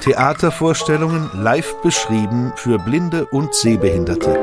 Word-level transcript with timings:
Theatervorstellungen 0.00 1.30
live 1.32 1.80
beschrieben 1.82 2.52
für 2.56 2.78
Blinde 2.78 3.24
und 3.26 3.54
Sehbehinderte. 3.54 4.38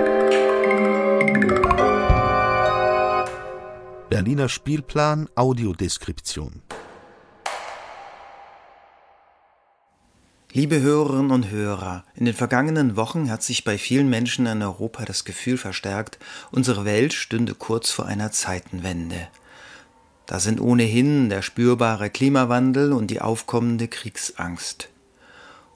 Berliner 4.09 4.49
Spielplan 4.49 5.29
Audiodeskription. 5.35 6.63
Liebe 10.51 10.81
Hörerinnen 10.81 11.31
und 11.31 11.49
Hörer, 11.49 12.03
in 12.15 12.25
den 12.25 12.33
vergangenen 12.33 12.97
Wochen 12.97 13.31
hat 13.31 13.41
sich 13.41 13.63
bei 13.63 13.77
vielen 13.77 14.09
Menschen 14.09 14.47
in 14.47 14.61
Europa 14.61 15.05
das 15.05 15.23
Gefühl 15.23 15.57
verstärkt, 15.57 16.19
unsere 16.51 16.83
Welt 16.83 17.13
stünde 17.13 17.55
kurz 17.55 17.89
vor 17.91 18.05
einer 18.05 18.31
Zeitenwende. 18.31 19.29
Da 20.25 20.39
sind 20.39 20.61
ohnehin 20.61 21.29
der 21.29 21.41
spürbare 21.41 22.09
Klimawandel 22.09 22.93
und 22.93 23.07
die 23.07 23.21
aufkommende 23.21 23.87
Kriegsangst. 23.87 24.89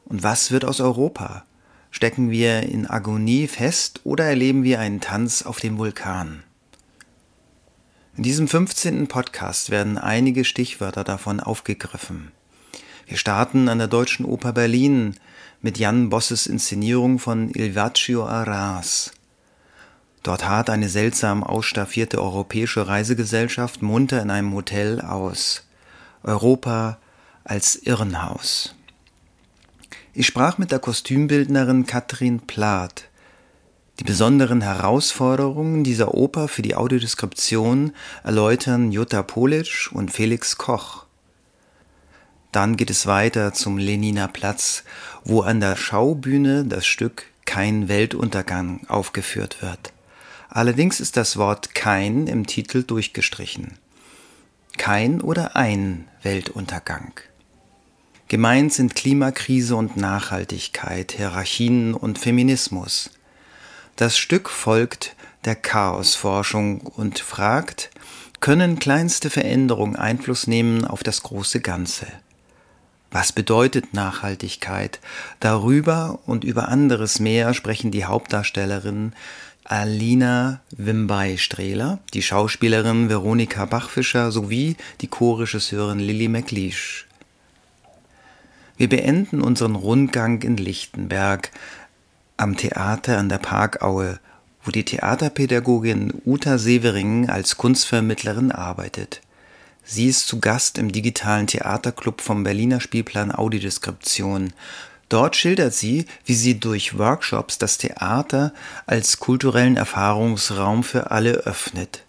Und 0.05 0.23
was 0.23 0.51
wird 0.51 0.65
aus 0.65 0.79
Europa? 0.79 1.45
Stecken 1.91 2.29
wir 2.29 2.63
in 2.63 2.89
Agonie 2.89 3.47
fest 3.47 4.01
oder 4.03 4.25
erleben 4.25 4.63
wir 4.63 4.79
einen 4.79 5.01
Tanz 5.01 5.41
auf 5.43 5.59
dem 5.59 5.77
Vulkan? 5.77 6.43
In 8.17 8.23
diesem 8.23 8.47
15. 8.47 9.07
Podcast 9.07 9.71
werden 9.71 9.97
einige 9.97 10.45
Stichwörter 10.45 11.03
davon 11.03 11.41
aufgegriffen. 11.41 12.31
Wir 13.07 13.17
starten 13.17 13.67
an 13.67 13.77
der 13.77 13.87
Deutschen 13.87 14.25
Oper 14.25 14.53
Berlin 14.53 15.15
mit 15.61 15.77
Jan 15.77 16.09
Bosses 16.09 16.47
Inszenierung 16.47 17.19
von 17.19 17.49
Il 17.53 17.75
Vaccio 17.75 18.25
Arras. 18.25 19.11
Dort 20.25 20.49
hart 20.49 20.71
eine 20.71 20.89
seltsam 20.89 21.43
ausstaffierte 21.43 22.19
europäische 22.19 22.87
Reisegesellschaft 22.87 23.83
munter 23.83 24.23
in 24.23 24.31
einem 24.31 24.55
Hotel 24.55 24.99
aus. 24.99 25.67
Europa 26.23 26.97
als 27.43 27.75
Irrenhaus. 27.75 28.73
Ich 30.15 30.25
sprach 30.25 30.57
mit 30.57 30.71
der 30.71 30.79
Kostümbildnerin 30.79 31.85
Katrin 31.85 32.39
Plath. 32.39 33.07
Die 33.99 34.03
besonderen 34.03 34.61
Herausforderungen 34.61 35.83
dieser 35.83 36.15
Oper 36.15 36.47
für 36.47 36.63
die 36.63 36.73
Audiodeskription 36.73 37.93
erläutern 38.23 38.91
Jutta 38.91 39.21
Polic 39.21 39.91
und 39.93 40.11
Felix 40.11 40.57
Koch. 40.57 41.05
Dann 42.51 42.77
geht 42.77 42.89
es 42.89 43.05
weiter 43.05 43.53
zum 43.53 43.77
Leniner 43.77 44.27
Platz, 44.27 44.85
wo 45.23 45.41
an 45.41 45.59
der 45.59 45.75
Schaubühne 45.75 46.65
das 46.65 46.87
Stück 46.87 47.25
Kein 47.45 47.89
Weltuntergang 47.89 48.87
aufgeführt 48.87 49.61
wird. 49.61 49.93
Allerdings 50.55 51.01
ist 51.01 51.17
das 51.17 51.35
Wort 51.35 51.75
kein 51.75 52.27
im 52.27 52.47
Titel 52.47 52.83
durchgestrichen. 52.83 53.77
Kein 54.77 55.19
oder 55.19 55.57
ein 55.57 56.07
Weltuntergang. 56.23 57.11
Gemeint 58.29 58.71
sind 58.71 58.95
Klimakrise 58.95 59.75
und 59.75 59.97
Nachhaltigkeit, 59.97 61.11
Hierarchien 61.11 61.93
und 61.93 62.19
Feminismus. 62.19 63.09
Das 63.97 64.17
Stück 64.17 64.49
folgt 64.49 65.17
der 65.43 65.55
Chaosforschung 65.55 66.79
und 66.79 67.19
fragt, 67.19 67.89
können 68.39 68.79
kleinste 68.79 69.29
Veränderungen 69.29 69.97
Einfluss 69.97 70.47
nehmen 70.47 70.85
auf 70.85 71.03
das 71.03 71.21
große 71.23 71.59
Ganze? 71.59 72.07
Was 73.11 73.31
bedeutet 73.31 73.93
Nachhaltigkeit? 73.93 74.99
Darüber 75.41 76.19
und 76.25 76.43
über 76.43 76.69
anderes 76.69 77.19
mehr 77.19 77.53
sprechen 77.53 77.91
die 77.91 78.05
Hauptdarstellerinnen 78.05 79.13
Alina 79.67 80.61
Wimbay-Strehler, 80.77 81.97
die 82.13 82.21
Schauspielerin 82.21 83.09
Veronika 83.09 83.65
Bachfischer 83.65 84.31
sowie 84.31 84.75
die 85.01 85.07
Co-Regisseurin 85.07 85.97
Lilly 85.97 86.27
McLeish. 86.27 87.07
Wir 88.77 88.87
beenden 88.89 89.41
unseren 89.41 89.73
Rundgang 89.75 90.43
in 90.43 90.57
Lichtenberg 90.57 91.49
am 92.37 92.57
Theater 92.57 93.17
an 93.17 93.27
der 93.27 93.39
Parkaue, 93.39 94.19
wo 94.63 94.69
die 94.69 94.85
Theaterpädagogin 94.85 96.13
Uta 96.25 96.59
Severing 96.59 97.29
als 97.29 97.57
Kunstvermittlerin 97.57 98.51
arbeitet. 98.51 99.21
Sie 99.83 100.05
ist 100.05 100.27
zu 100.27 100.39
Gast 100.39 100.77
im 100.77 100.91
digitalen 100.91 101.47
Theaterclub 101.47 102.21
vom 102.21 102.43
Berliner 102.43 102.81
Spielplan 102.81 103.31
Audiodeskription. 103.31 104.53
Dort 105.09 105.35
schildert 105.35 105.73
sie, 105.73 106.05
wie 106.25 106.33
sie 106.33 106.59
durch 106.59 106.97
Workshops 106.97 107.57
das 107.57 107.77
Theater 107.77 108.53
als 108.87 109.19
kulturellen 109.19 109.77
Erfahrungsraum 109.77 110.83
für 110.83 111.11
alle 111.11 111.31
öffnet. 111.31 112.03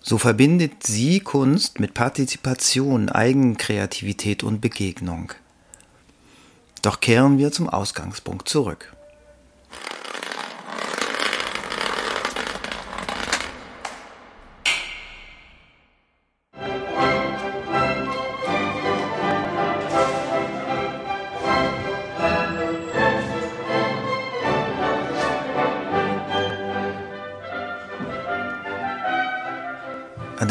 So 0.00 0.18
verbindet 0.18 0.86
sie 0.86 1.20
Kunst 1.20 1.80
mit 1.80 1.94
Partizipation, 1.94 3.08
Eigenkreativität 3.08 4.42
und 4.42 4.60
Begegnung. 4.60 5.32
Doch 6.82 7.00
kehren 7.00 7.38
wir 7.38 7.52
zum 7.52 7.68
Ausgangspunkt 7.70 8.48
zurück. 8.48 8.93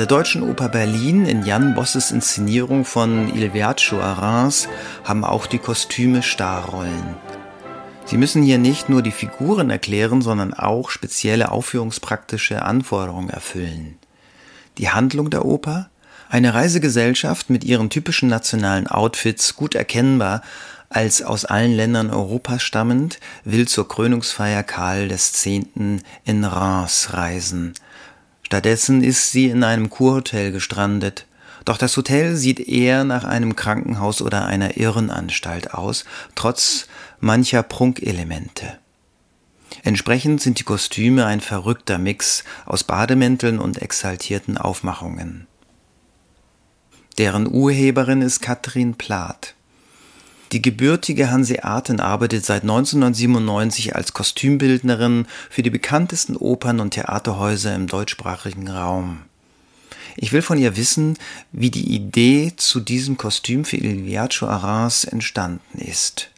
Der 0.03 0.09
Deutschen 0.09 0.43
Oper 0.43 0.67
Berlin 0.67 1.25
in 1.25 1.45
Jan 1.45 1.75
Bosses 1.75 2.11
Inszenierung 2.11 2.83
von 2.83 3.33
Il 3.33 3.53
Viaggio 3.53 4.01
a 4.01 4.11
Reims 4.11 4.67
haben 5.05 5.23
auch 5.23 5.45
die 5.45 5.59
Kostüme 5.59 6.23
Starrollen. 6.23 7.15
Sie 8.03 8.17
müssen 8.17 8.43
hier 8.43 8.57
nicht 8.57 8.89
nur 8.89 9.01
die 9.01 9.13
Figuren 9.13 9.69
erklären, 9.69 10.21
sondern 10.21 10.53
auch 10.53 10.89
spezielle 10.89 11.53
aufführungspraktische 11.53 12.63
Anforderungen 12.63 13.29
erfüllen. 13.29 13.97
Die 14.77 14.89
Handlung 14.89 15.29
der 15.29 15.45
Oper? 15.45 15.89
Eine 16.27 16.53
Reisegesellschaft 16.53 17.49
mit 17.49 17.63
ihren 17.63 17.89
typischen 17.89 18.27
nationalen 18.27 18.87
Outfits, 18.87 19.55
gut 19.55 19.73
erkennbar 19.73 20.41
als 20.89 21.21
aus 21.21 21.45
allen 21.45 21.71
Ländern 21.71 22.09
Europas 22.09 22.61
stammend, 22.61 23.21
will 23.45 23.69
zur 23.69 23.87
Krönungsfeier 23.87 24.63
Karl 24.63 25.09
X. 25.09 25.45
in 25.45 26.43
Reims 26.43 27.13
reisen– 27.13 27.73
Stattdessen 28.53 29.03
ist 29.03 29.31
sie 29.31 29.47
in 29.47 29.63
einem 29.63 29.89
Kurhotel 29.89 30.51
gestrandet. 30.51 31.25
Doch 31.65 31.79
das 31.79 31.97
Hotel 31.97 32.35
sieht 32.35 32.59
eher 32.59 33.03
nach 33.03 33.23
einem 33.23 33.55
Krankenhaus 33.55 34.21
oder 34.21 34.45
einer 34.45 34.77
Irrenanstalt 34.77 35.73
aus, 35.73 36.05
trotz 36.35 36.85
mancher 37.19 37.63
Prunkelemente. 37.63 38.77
Entsprechend 39.81 40.39
sind 40.39 40.59
die 40.59 40.65
Kostüme 40.65 41.25
ein 41.25 41.41
verrückter 41.41 41.97
Mix 41.97 42.43
aus 42.67 42.83
Bademänteln 42.83 43.57
und 43.57 43.81
exaltierten 43.81 44.59
Aufmachungen. 44.59 45.47
Deren 47.17 47.51
Urheberin 47.51 48.21
ist 48.21 48.39
Katrin 48.39 48.93
Plath. 48.93 49.55
Die 50.53 50.61
gebürtige 50.61 51.31
Hanseatin 51.31 51.99
arbeitet 51.99 52.45
seit 52.45 52.61
1997 52.61 53.95
als 53.95 54.13
Kostümbildnerin 54.13 55.25
für 55.49 55.63
die 55.63 55.71
bekanntesten 55.71 56.37
Opern 56.37 56.79
und 56.79 56.91
Theaterhäuser 56.91 57.73
im 57.73 57.87
deutschsprachigen 57.87 58.69
Raum. 58.69 59.23
Ich 60.15 60.31
will 60.31 60.43
von 60.43 60.59
ihr 60.59 60.77
wissen, 60.77 61.17
wie 61.51 61.71
die 61.71 61.95
Idee 61.95 62.53
zu 62.55 62.81
diesem 62.81 63.17
Kostüm 63.17 63.65
für 63.65 63.77
Il 63.77 64.05
Viaggio 64.05 64.47
Arras 64.47 65.05
entstanden 65.05 65.79
ist. 65.79 66.29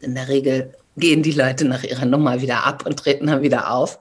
In 0.00 0.14
der 0.14 0.28
Regel 0.28 0.74
gehen 0.96 1.22
die 1.22 1.32
Leute 1.32 1.66
nach 1.66 1.84
ihrer 1.84 2.06
Nummer 2.06 2.40
wieder 2.40 2.64
ab 2.64 2.86
und 2.86 2.98
treten 2.98 3.26
dann 3.26 3.42
wieder 3.42 3.70
auf. 3.70 3.98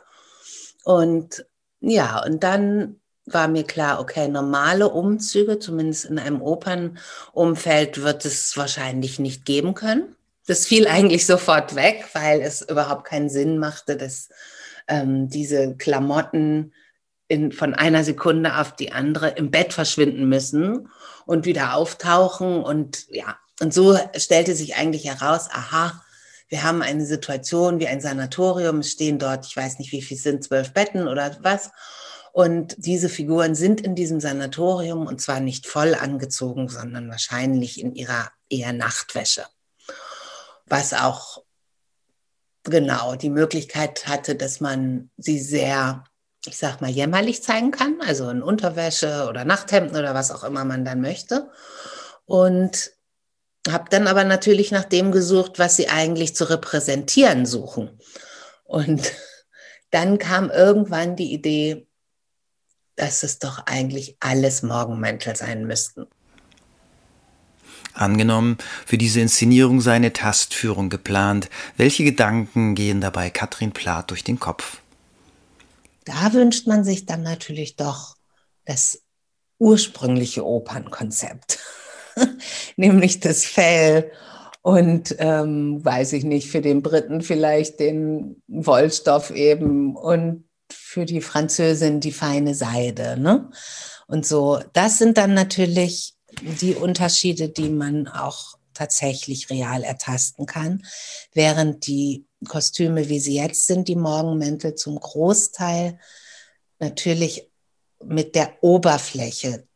Und 0.85 1.45
ja, 1.81 2.23
und 2.23 2.41
dann 2.41 3.01
war 3.27 3.47
mir 3.47 3.63
klar, 3.63 3.99
okay, 3.99 4.27
normale 4.27 4.89
Umzüge, 4.89 5.59
zumindest 5.59 6.05
in 6.05 6.17
einem 6.17 6.41
Opernumfeld, 6.41 8.01
wird 8.01 8.25
es 8.25 8.55
wahrscheinlich 8.57 9.19
nicht 9.19 9.45
geben 9.45 9.73
können. 9.73 10.15
Das 10.47 10.65
fiel 10.65 10.87
eigentlich 10.89 11.25
sofort 11.25 11.75
weg, 11.75 12.05
weil 12.13 12.41
es 12.41 12.61
überhaupt 12.61 13.05
keinen 13.05 13.29
Sinn 13.29 13.59
machte, 13.59 13.97
dass 13.97 14.29
ähm, 14.87 15.29
diese 15.29 15.75
Klamotten 15.75 16.73
in, 17.27 17.51
von 17.51 17.73
einer 17.73 18.03
Sekunde 18.03 18.57
auf 18.57 18.75
die 18.75 18.93
andere 18.93 19.29
im 19.29 19.51
Bett 19.51 19.73
verschwinden 19.73 20.29
müssen 20.29 20.89
und 21.25 21.45
wieder 21.45 21.75
auftauchen. 21.75 22.63
Und 22.63 23.05
ja, 23.09 23.37
und 23.59 23.73
so 23.73 23.97
stellte 24.15 24.55
sich 24.55 24.77
eigentlich 24.77 25.05
heraus, 25.05 25.49
aha, 25.51 26.01
wir 26.47 26.63
haben 26.63 26.81
eine 26.81 27.05
Situation 27.05 27.79
wie 27.79 27.87
ein 27.87 27.99
Sanatorium, 27.99 28.79
es 28.79 28.91
stehen 28.91 29.19
dort, 29.19 29.45
ich 29.45 29.57
weiß 29.57 29.79
nicht, 29.79 29.91
wie 29.91 30.01
viel 30.01 30.15
sind, 30.15 30.45
zwölf 30.45 30.71
Betten 30.73 31.09
oder 31.09 31.35
was. 31.41 31.71
Und 32.37 32.75
diese 32.77 33.09
Figuren 33.09 33.55
sind 33.55 33.81
in 33.81 33.95
diesem 33.95 34.19
Sanatorium 34.19 35.07
und 35.07 35.19
zwar 35.19 35.39
nicht 35.39 35.65
voll 35.65 35.95
angezogen, 35.95 36.69
sondern 36.69 37.09
wahrscheinlich 37.09 37.81
in 37.81 37.95
ihrer 37.95 38.29
eher 38.47 38.73
Nachtwäsche. 38.73 39.43
Was 40.67 40.93
auch 40.93 41.41
genau 42.61 43.15
die 43.15 43.31
Möglichkeit 43.31 44.05
hatte, 44.05 44.35
dass 44.35 44.59
man 44.59 45.09
sie 45.17 45.39
sehr 45.39 46.03
ich 46.45 46.57
sag 46.57 46.79
mal, 46.79 46.91
jämmerlich 46.91 47.41
zeigen 47.41 47.71
kann, 47.71 48.01
also 48.05 48.29
in 48.29 48.43
Unterwäsche 48.43 49.25
oder 49.27 49.43
Nachthemden 49.43 49.97
oder 49.97 50.13
was 50.13 50.29
auch 50.29 50.43
immer 50.43 50.63
man 50.63 50.85
dann 50.85 51.01
möchte. 51.01 51.49
Und 52.25 52.91
habe 53.67 53.89
dann 53.89 54.05
aber 54.05 54.23
natürlich 54.23 54.69
nach 54.69 54.85
dem 54.85 55.11
gesucht, 55.11 55.57
was 55.57 55.75
sie 55.75 55.89
eigentlich 55.89 56.35
zu 56.35 56.47
repräsentieren 56.47 57.47
suchen. 57.47 57.99
Und 58.63 59.11
dann 59.89 60.19
kam 60.19 60.51
irgendwann 60.51 61.15
die 61.15 61.33
Idee, 61.33 61.86
dass 62.97 63.23
es 63.23 63.39
doch 63.39 63.59
eigentlich 63.65 64.17
alles 64.19 64.63
Morgenmäntel 64.63 65.35
sein 65.35 65.65
müssten. 65.65 66.07
Angenommen, 67.93 68.57
für 68.85 68.97
diese 68.97 69.21
Inszenierung 69.21 69.81
sei 69.81 69.93
eine 69.93 70.13
Tastführung 70.13 70.89
geplant. 70.89 71.49
Welche 71.77 72.03
Gedanken 72.03 72.75
gehen 72.75 73.01
dabei 73.01 73.29
Katrin 73.29 73.71
Plath 73.71 74.11
durch 74.11 74.23
den 74.23 74.39
Kopf? 74.39 74.81
Da 76.05 76.33
wünscht 76.33 76.67
man 76.67 76.83
sich 76.83 77.05
dann 77.05 77.23
natürlich 77.23 77.75
doch 77.75 78.15
das 78.65 79.01
ursprüngliche 79.59 80.45
Opernkonzept, 80.45 81.59
nämlich 82.75 83.19
das 83.19 83.45
Fell 83.45 84.11
und 84.61 85.15
ähm, 85.19 85.83
weiß 85.83 86.13
ich 86.13 86.23
nicht, 86.23 86.49
für 86.49 86.61
den 86.61 86.81
Briten 86.81 87.21
vielleicht 87.21 87.79
den 87.79 88.41
Wollstoff 88.47 89.31
eben 89.31 89.95
und 89.95 90.46
für 90.87 91.05
die 91.05 91.19
Französin 91.19 91.99
die 91.99 92.13
feine 92.13 92.55
Seide. 92.55 93.19
Ne? 93.19 93.49
Und 94.07 94.25
so, 94.25 94.61
das 94.71 94.97
sind 94.97 95.17
dann 95.17 95.33
natürlich 95.33 96.13
die 96.61 96.75
Unterschiede, 96.75 97.49
die 97.49 97.69
man 97.69 98.07
auch 98.07 98.57
tatsächlich 98.73 99.49
real 99.49 99.83
ertasten 99.83 100.45
kann, 100.45 100.85
während 101.33 101.87
die 101.87 102.25
Kostüme, 102.47 103.09
wie 103.09 103.19
sie 103.19 103.35
jetzt 103.35 103.67
sind, 103.67 103.89
die 103.89 103.97
Morgenmäntel 103.97 104.75
zum 104.75 104.97
Großteil 104.97 105.99
natürlich 106.79 107.51
mit 108.03 108.35
der 108.35 108.53
Oberfläche 108.61 109.67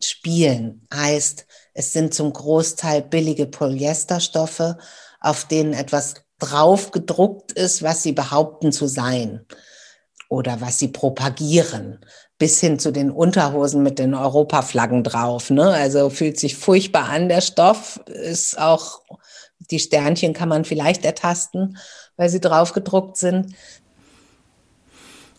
spielen. 0.00 0.86
Heißt, 0.94 1.46
es 1.74 1.92
sind 1.92 2.14
zum 2.14 2.32
Großteil 2.32 3.02
billige 3.02 3.46
Polyesterstoffe, 3.46 4.76
auf 5.18 5.48
denen 5.48 5.72
etwas 5.72 6.14
drauf 6.38 6.92
gedruckt 6.92 7.50
ist, 7.52 7.82
was 7.82 8.04
sie 8.04 8.12
behaupten 8.12 8.70
zu 8.70 8.86
sein 8.86 9.44
oder 10.32 10.62
was 10.62 10.78
sie 10.78 10.88
propagieren 10.88 11.98
bis 12.38 12.58
hin 12.58 12.78
zu 12.78 12.90
den 12.90 13.10
Unterhosen 13.10 13.82
mit 13.82 13.98
den 13.98 14.14
Europaflaggen 14.14 15.04
drauf. 15.04 15.50
Ne? 15.50 15.68
Also 15.68 16.08
fühlt 16.08 16.40
sich 16.40 16.56
furchtbar 16.56 17.10
an, 17.10 17.28
der 17.28 17.42
Stoff 17.42 18.00
ist 18.06 18.58
auch, 18.58 19.02
die 19.70 19.78
Sternchen 19.78 20.32
kann 20.32 20.48
man 20.48 20.64
vielleicht 20.64 21.04
ertasten, 21.04 21.76
weil 22.16 22.30
sie 22.30 22.40
drauf 22.40 22.72
gedruckt 22.72 23.18
sind. 23.18 23.54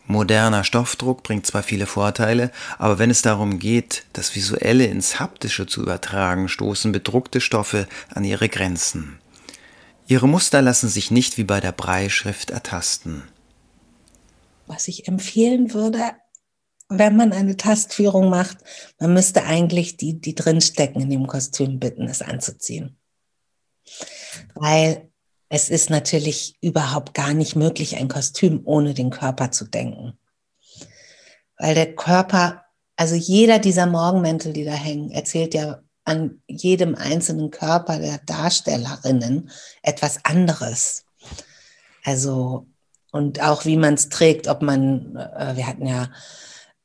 Moderner 0.05 0.63
Stoffdruck 0.63 1.23
bringt 1.23 1.47
zwar 1.47 1.63
viele 1.63 1.87
Vorteile, 1.87 2.51
aber 2.77 2.99
wenn 2.99 3.09
es 3.09 3.23
darum 3.23 3.57
geht, 3.57 4.05
das 4.13 4.35
Visuelle 4.35 4.85
ins 4.85 5.19
Haptische 5.19 5.65
zu 5.65 5.81
übertragen, 5.81 6.47
stoßen 6.47 6.91
bedruckte 6.91 7.41
Stoffe 7.41 7.87
an 8.13 8.23
ihre 8.23 8.47
Grenzen. 8.47 9.17
Ihre 10.07 10.27
Muster 10.27 10.61
lassen 10.61 10.87
sich 10.87 11.09
nicht 11.09 11.37
wie 11.37 11.45
bei 11.45 11.59
der 11.59 11.71
Breischrift 11.71 12.51
ertasten. 12.51 13.23
Was 14.67 14.87
ich 14.87 15.07
empfehlen 15.07 15.73
würde, 15.73 16.13
wenn 16.89 17.15
man 17.15 17.33
eine 17.33 17.57
Tastführung 17.57 18.29
macht, 18.29 18.57
man 18.99 19.13
müsste 19.13 19.43
eigentlich 19.43 19.97
die, 19.97 20.19
die 20.19 20.35
drinstecken 20.35 21.01
in 21.01 21.09
dem 21.09 21.27
Kostüm 21.27 21.79
bitten, 21.79 22.07
es 22.07 22.21
anzuziehen. 22.21 22.97
Weil 24.53 25.09
es 25.49 25.69
ist 25.69 25.89
natürlich 25.89 26.55
überhaupt 26.61 27.13
gar 27.13 27.33
nicht 27.33 27.55
möglich, 27.55 27.97
ein 27.97 28.07
Kostüm 28.07 28.61
ohne 28.65 28.93
den 28.93 29.09
Körper 29.09 29.51
zu 29.51 29.65
denken. 29.65 30.17
Weil 31.57 31.75
der 31.75 31.95
Körper, 31.95 32.65
also 32.95 33.15
jeder 33.15 33.59
dieser 33.59 33.85
Morgenmäntel, 33.85 34.53
die 34.53 34.65
da 34.65 34.73
hängen, 34.73 35.11
erzählt 35.11 35.53
ja 35.53 35.81
an 36.05 36.41
jedem 36.47 36.95
einzelnen 36.95 37.51
Körper 37.51 37.99
der 37.99 38.19
Darstellerinnen 38.25 39.49
etwas 39.81 40.25
anderes. 40.25 41.05
Also, 42.03 42.67
und 43.13 43.43
auch 43.43 43.63
wie 43.65 43.77
man 43.77 43.93
es 43.93 44.09
trägt, 44.09 44.47
ob 44.47 44.63
man, 44.63 45.15
äh, 45.15 45.55
wir 45.55 45.67
hatten 45.67 45.85
ja 45.85 46.09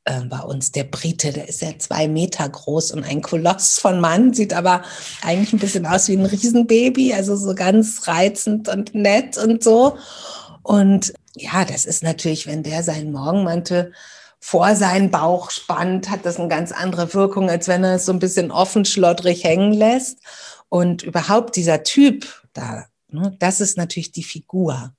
äh, 0.05 0.21
bei 0.21 0.41
uns 0.41 0.71
der 0.71 0.83
Brite, 0.83 1.33
der 1.33 1.49
ist 1.49 1.63
ja 1.63 1.71
zwei 1.79 2.07
Meter 2.07 2.47
groß 2.47 2.91
und 2.91 3.03
ein 3.03 3.23
Koloss 3.23 3.79
von 3.79 3.99
Mann, 3.99 4.35
sieht 4.35 4.53
aber 4.53 4.83
eigentlich 5.23 5.53
ein 5.53 5.59
bisschen 5.59 5.87
aus 5.87 6.07
wie 6.07 6.15
ein 6.15 6.27
Riesenbaby, 6.27 7.15
also 7.15 7.35
so 7.35 7.55
ganz 7.55 8.07
reizend 8.07 8.69
und 8.69 8.93
nett 8.93 9.39
und 9.39 9.63
so. 9.63 9.97
Und 10.61 11.13
ja, 11.35 11.65
das 11.65 11.85
ist 11.85 12.03
natürlich, 12.03 12.45
wenn 12.45 12.61
der 12.61 12.83
seinen 12.83 13.11
Morgenmantel 13.11 13.91
vor 14.39 14.75
seinen 14.75 15.09
Bauch 15.09 15.49
spannt, 15.49 16.11
hat 16.11 16.27
das 16.27 16.37
eine 16.37 16.47
ganz 16.47 16.71
andere 16.71 17.11
Wirkung, 17.15 17.49
als 17.49 17.67
wenn 17.67 17.83
er 17.83 17.95
es 17.95 18.05
so 18.05 18.13
ein 18.13 18.19
bisschen 18.19 18.51
offen 18.51 18.85
schlottrig 18.85 19.43
hängen 19.43 19.73
lässt. 19.73 20.19
Und 20.69 21.01
überhaupt 21.01 21.55
dieser 21.55 21.81
Typ 21.81 22.27
da, 22.53 22.85
ne, 23.07 23.35
das 23.39 23.61
ist 23.61 23.77
natürlich 23.77 24.11
die 24.11 24.23
Figur. 24.23 24.93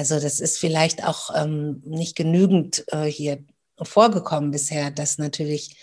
Also 0.00 0.18
das 0.18 0.40
ist 0.40 0.58
vielleicht 0.58 1.04
auch 1.04 1.28
ähm, 1.36 1.82
nicht 1.84 2.16
genügend 2.16 2.86
äh, 2.90 3.04
hier 3.04 3.44
vorgekommen 3.82 4.50
bisher, 4.50 4.90
dass 4.90 5.18
natürlich 5.18 5.76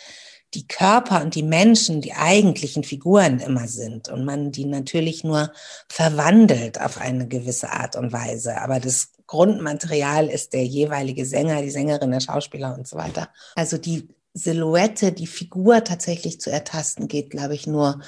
die 0.55 0.65
Körper 0.65 1.21
und 1.21 1.35
die 1.35 1.43
Menschen 1.43 2.01
die 2.01 2.13
eigentlichen 2.13 2.83
Figuren 2.83 3.39
immer 3.39 3.67
sind 3.67 4.09
und 4.09 4.25
man 4.25 4.51
die 4.51 4.65
natürlich 4.65 5.23
nur 5.23 5.51
verwandelt 5.87 6.81
auf 6.81 6.97
eine 6.99 7.27
gewisse 7.27 7.69
Art 7.69 7.95
und 7.95 8.11
Weise. 8.11 8.59
Aber 8.59 8.79
das 8.79 9.09
Grundmaterial 9.27 10.29
ist 10.29 10.53
der 10.53 10.65
jeweilige 10.65 11.23
Sänger, 11.23 11.61
die 11.61 11.69
Sängerin, 11.69 12.09
der 12.09 12.19
Schauspieler 12.19 12.75
und 12.75 12.87
so 12.87 12.97
weiter. 12.97 13.29
Also 13.53 13.77
die 13.77 14.07
Silhouette, 14.33 15.11
die 15.11 15.27
Figur 15.27 15.83
tatsächlich 15.83 16.41
zu 16.41 16.49
ertasten, 16.49 17.07
geht, 17.07 17.29
glaube 17.29 17.53
ich, 17.53 17.67
nur 17.67 18.01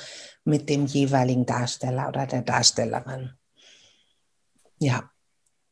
mit 0.44 0.70
dem 0.70 0.88
jeweiligen 0.88 1.46
Darsteller 1.46 2.08
oder 2.08 2.26
der 2.26 2.42
Darstellerin. 2.42 3.34
Ja. 4.80 5.12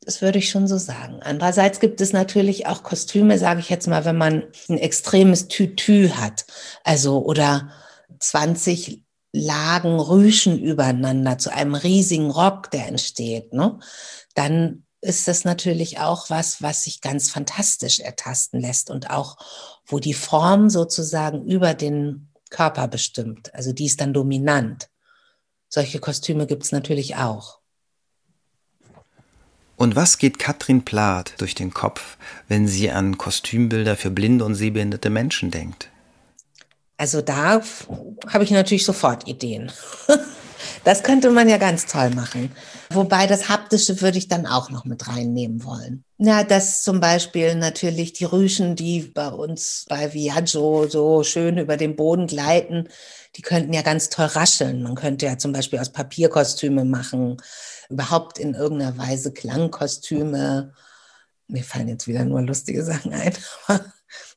Das 0.08 0.22
würde 0.22 0.40
ich 0.40 0.50
schon 0.50 0.70
so 0.70 0.78
sagen. 0.78 1.20
Andererseits 1.22 1.82
gibt 1.82 2.00
es 2.00 2.14
natürlich 2.14 2.66
auch 2.66 2.82
Kostüme, 2.82 3.38
sage 3.38 3.60
ich 3.60 3.70
jetzt 3.70 3.90
mal, 3.90 4.06
wenn 4.06 4.18
man 4.18 4.46
ein 4.70 4.78
extremes 4.78 5.50
Tütü 5.50 6.12
hat, 6.12 6.46
also 6.86 7.26
oder 7.26 7.72
20 8.18 9.04
Lagen 9.34 10.00
Rüschen 10.00 10.60
übereinander 10.60 11.38
zu 11.38 11.52
einem 11.52 11.76
riesigen 11.76 12.32
Rock, 12.32 12.72
der 12.72 12.88
entsteht, 12.88 13.52
ne? 13.52 13.80
dann 14.34 14.86
ist 15.02 15.28
das 15.28 15.44
natürlich 15.44 16.00
auch 16.00 16.30
was, 16.30 16.62
was 16.62 16.86
sich 16.86 17.02
ganz 17.02 17.30
fantastisch 17.30 18.00
ertasten 18.00 18.62
lässt 18.62 18.90
und 18.90 19.10
auch, 19.10 19.36
wo 19.86 20.00
die 20.00 20.14
Form 20.14 20.70
sozusagen 20.70 21.44
über 21.44 21.74
den 21.74 22.30
Körper 22.50 22.88
bestimmt. 22.88 23.54
Also 23.54 23.74
die 23.74 23.88
ist 23.88 24.00
dann 24.00 24.14
dominant. 24.14 24.88
Solche 25.68 26.00
Kostüme 26.00 26.48
gibt 26.48 26.64
es 26.64 26.72
natürlich 26.72 27.18
auch. 27.18 27.60
Und 29.78 29.96
was 29.96 30.18
geht 30.18 30.40
Katrin 30.40 30.84
Plath 30.84 31.36
durch 31.38 31.54
den 31.54 31.72
Kopf, 31.72 32.18
wenn 32.48 32.68
sie 32.68 32.90
an 32.90 33.18
Kostümbilder 33.18 33.96
für 33.96 34.10
blinde 34.10 34.44
und 34.44 34.56
sehbehinderte 34.56 35.12
Menschen 35.12 35.52
denkt? 35.52 35.90
Also 36.98 37.22
da 37.22 37.62
habe 38.28 38.44
ich 38.44 38.52
natürlich 38.52 38.84
sofort 38.84 39.28
Ideen. 39.28 39.72
Das 40.84 41.04
könnte 41.04 41.30
man 41.30 41.50
ja 41.50 41.58
ganz 41.58 41.86
toll 41.86 42.10
machen. 42.12 42.52
Wobei 42.90 43.28
das 43.28 43.50
Haptische 43.50 44.02
würde 44.02 44.18
ich 44.18 44.28
dann 44.28 44.46
auch 44.46 44.70
noch 44.70 44.86
mit 44.86 45.08
reinnehmen 45.08 45.64
wollen. 45.64 46.04
Ja, 46.18 46.44
dass 46.44 46.82
zum 46.82 47.00
Beispiel 47.00 47.56
natürlich 47.56 48.14
die 48.14 48.26
Rüschen, 48.26 48.76
die 48.76 49.02
bei 49.02 49.28
uns 49.28 49.86
bei 49.88 50.14
Viaggio 50.14 50.88
so 50.88 51.24
schön 51.24 51.58
über 51.58 51.78
den 51.78 51.96
Boden 51.96 52.26
gleiten, 52.26 52.88
die 53.36 53.42
könnten 53.42 53.74
ja 53.74 53.82
ganz 53.82 54.10
toll 54.10 54.26
rascheln. 54.26 54.82
Man 54.82 54.96
könnte 54.96 55.26
ja 55.26 55.38
zum 55.38 55.52
Beispiel 55.52 55.80
aus 55.80 55.92
Papierkostüme 55.92 56.86
machen 56.86 57.38
überhaupt 57.90 58.40
in 58.40 58.54
irgendeiner 58.54 58.98
Weise 58.98 59.32
Klangkostüme. 59.32 60.74
Mir 61.48 61.64
fallen 61.64 61.88
jetzt 61.88 62.08
wieder 62.08 62.26
nur 62.26 62.42
lustige 62.42 62.84
Sachen 62.84 63.14
ein. 63.14 63.34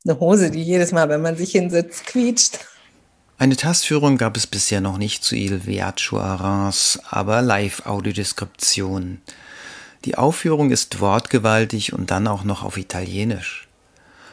Eine 0.04 0.18
Hose, 0.18 0.50
die 0.50 0.62
jedes 0.62 0.92
Mal, 0.92 1.08
wenn 1.08 1.22
man 1.22 1.36
sich 1.36 1.52
hinsetzt, 1.52 2.06
quietscht. 2.06 2.60
Eine 3.38 3.56
Tastführung 3.56 4.18
gab 4.18 4.36
es 4.36 4.46
bisher 4.46 4.80
noch 4.82 4.98
nicht 4.98 5.24
zu 5.24 5.34
Il 5.34 5.66
Viaggio 5.66 6.20
Arras, 6.20 6.98
aber 7.08 7.40
Live-Audiodeskription. 7.40 9.22
Die 10.04 10.16
Aufführung 10.16 10.70
ist 10.70 11.00
wortgewaltig 11.00 11.94
und 11.94 12.10
dann 12.10 12.26
auch 12.26 12.44
noch 12.44 12.64
auf 12.64 12.76
Italienisch. 12.76 13.69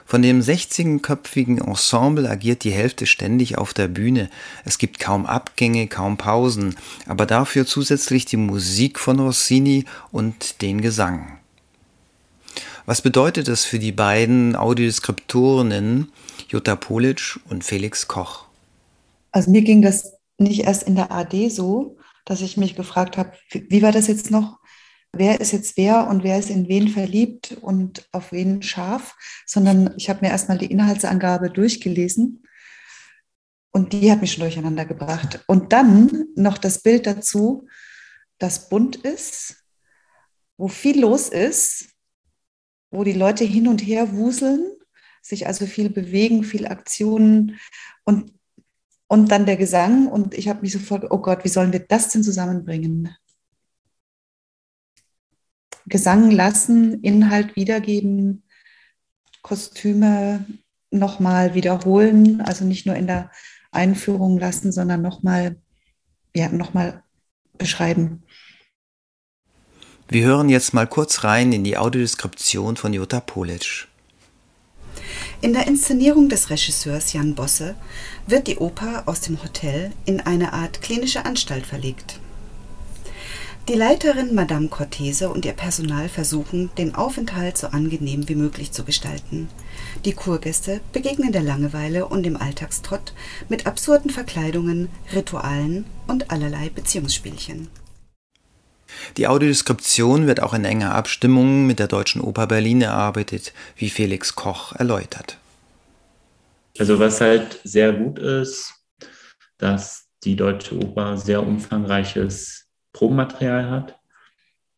Von 0.07 0.21
dem 0.21 0.39
16-köpfigen 0.39 1.61
Ensemble 1.61 2.29
agiert 2.29 2.63
die 2.63 2.71
Hälfte 2.71 3.05
ständig 3.05 3.57
auf 3.57 3.73
der 3.73 3.89
Bühne. 3.89 4.29
Es 4.63 4.77
gibt 4.77 4.99
kaum 4.99 5.25
Abgänge, 5.25 5.87
kaum 5.87 6.15
Pausen, 6.15 6.77
aber 7.07 7.25
dafür 7.25 7.65
zusätzlich 7.65 8.23
die 8.23 8.37
Musik 8.37 8.99
von 8.99 9.19
Rossini 9.19 9.83
und 10.13 10.61
den 10.61 10.79
Gesang. 10.79 11.39
Was 12.85 13.01
bedeutet 13.01 13.49
das 13.49 13.65
für 13.65 13.79
die 13.79 13.91
beiden 13.91 14.55
Audioskriptorinnen 14.55 16.09
Jutta 16.47 16.77
Polic 16.77 17.41
und 17.49 17.65
Felix 17.65 18.07
Koch? 18.07 18.45
Also 19.33 19.51
mir 19.51 19.61
ging 19.61 19.81
das 19.81 20.13
nicht 20.37 20.61
erst 20.61 20.83
in 20.83 20.95
der 20.95 21.11
AD 21.11 21.49
so, 21.49 21.97
dass 22.23 22.39
ich 22.39 22.55
mich 22.55 22.77
gefragt 22.77 23.17
habe, 23.17 23.33
wie 23.51 23.81
war 23.81 23.91
das 23.91 24.07
jetzt 24.07 24.31
noch? 24.31 24.56
Wer 25.17 25.39
ist 25.41 25.51
jetzt 25.51 25.77
wer 25.77 26.07
und 26.07 26.23
wer 26.23 26.39
ist 26.39 26.49
in 26.49 26.67
wen 26.67 26.87
verliebt 26.87 27.57
und 27.61 28.07
auf 28.11 28.31
wen 28.31 28.61
scharf, 28.61 29.15
sondern 29.45 29.93
ich 29.97 30.09
habe 30.09 30.25
mir 30.25 30.31
erstmal 30.31 30.57
die 30.57 30.71
Inhaltsangabe 30.71 31.49
durchgelesen 31.49 32.43
und 33.71 33.93
die 33.93 34.11
hat 34.11 34.21
mich 34.21 34.33
schon 34.33 34.41
durcheinander 34.41 34.85
gebracht. 34.85 35.43
Und 35.47 35.71
dann 35.73 36.27
noch 36.35 36.57
das 36.57 36.81
Bild 36.81 37.05
dazu, 37.05 37.67
das 38.39 38.69
bunt 38.69 38.95
ist, 38.95 39.63
wo 40.57 40.67
viel 40.67 41.01
los 41.01 41.29
ist, 41.29 41.89
wo 42.89 43.03
die 43.03 43.13
Leute 43.13 43.43
hin 43.43 43.67
und 43.67 43.79
her 43.85 44.13
wuseln, 44.13 44.71
sich 45.21 45.45
also 45.45 45.65
viel 45.65 45.89
bewegen, 45.89 46.43
viel 46.43 46.67
Aktionen 46.67 47.59
und, 48.03 48.33
und 49.07 49.31
dann 49.31 49.45
der 49.45 49.57
Gesang. 49.57 50.07
Und 50.07 50.33
ich 50.33 50.47
habe 50.47 50.61
mich 50.61 50.71
sofort, 50.71 51.11
oh 51.11 51.19
Gott, 51.19 51.43
wie 51.43 51.49
sollen 51.49 51.73
wir 51.73 51.81
das 51.81 52.09
denn 52.09 52.23
zusammenbringen? 52.23 53.15
Gesang 55.87 56.31
lassen, 56.31 57.01
Inhalt 57.01 57.55
wiedergeben, 57.55 58.43
Kostüme 59.41 60.45
nochmal 60.91 61.53
wiederholen, 61.53 62.41
also 62.41 62.65
nicht 62.65 62.85
nur 62.85 62.95
in 62.95 63.07
der 63.07 63.31
Einführung 63.71 64.37
lassen, 64.37 64.71
sondern 64.71 65.01
nochmal 65.01 65.57
ja, 66.35 66.49
noch 66.49 66.71
beschreiben. 67.57 68.23
Wir 70.09 70.25
hören 70.25 70.49
jetzt 70.49 70.73
mal 70.73 70.87
kurz 70.87 71.23
rein 71.23 71.51
in 71.51 71.63
die 71.63 71.77
Audiodeskription 71.77 72.77
von 72.77 72.93
Jutta 72.93 73.19
Polic. 73.19 73.87
In 75.41 75.53
der 75.53 75.67
Inszenierung 75.67 76.29
des 76.29 76.49
Regisseurs 76.49 77.13
Jan 77.13 77.35
Bosse 77.35 77.75
wird 78.25 78.47
die 78.47 78.57
Oper 78.57 79.03
aus 79.05 79.21
dem 79.21 79.41
Hotel 79.43 79.91
in 80.05 80.21
eine 80.21 80.53
Art 80.53 80.81
klinische 80.81 81.25
Anstalt 81.25 81.65
verlegt. 81.65 82.19
Die 83.67 83.73
Leiterin 83.73 84.33
Madame 84.33 84.69
Cortese 84.69 85.27
und 85.27 85.43
ihr 85.43 85.51
Personal 85.51 86.07
versuchen, 86.07 86.69
den 86.77 86.95
Aufenthalt 86.95 87.57
so 87.57 87.67
angenehm 87.67 88.29
wie 88.29 88.35
möglich 88.35 88.71
zu 88.71 88.85
gestalten. 88.85 89.49
Die 90.05 90.13
Kurgäste 90.13 90.79
begegnen 90.93 91.33
der 91.33 91.41
Langeweile 91.41 92.05
und 92.05 92.23
dem 92.23 92.37
Alltagstrott 92.37 93.11
mit 93.49 93.67
absurden 93.67 94.09
Verkleidungen, 94.09 94.87
Ritualen 95.13 95.83
und 96.07 96.31
allerlei 96.31 96.69
Beziehungsspielchen. 96.69 97.67
Die 99.17 99.27
Audiodeskription 99.27 100.27
wird 100.27 100.41
auch 100.41 100.53
in 100.53 100.63
enger 100.63 100.95
Abstimmung 100.95 101.67
mit 101.67 101.79
der 101.79 101.89
Deutschen 101.89 102.21
Oper 102.21 102.47
Berlin 102.47 102.81
erarbeitet, 102.81 103.51
wie 103.75 103.89
Felix 103.89 104.35
Koch 104.35 104.71
erläutert. 104.75 105.39
Also 106.79 106.99
was 106.99 107.19
halt 107.19 107.59
sehr 107.65 107.91
gut 107.91 108.17
ist, 108.17 108.73
dass 109.57 110.05
die 110.23 110.37
Deutsche 110.37 110.77
Oper 110.77 111.17
sehr 111.17 111.45
umfangreiches 111.45 112.66
Probenmaterial 112.97 113.69
hat, 113.69 113.99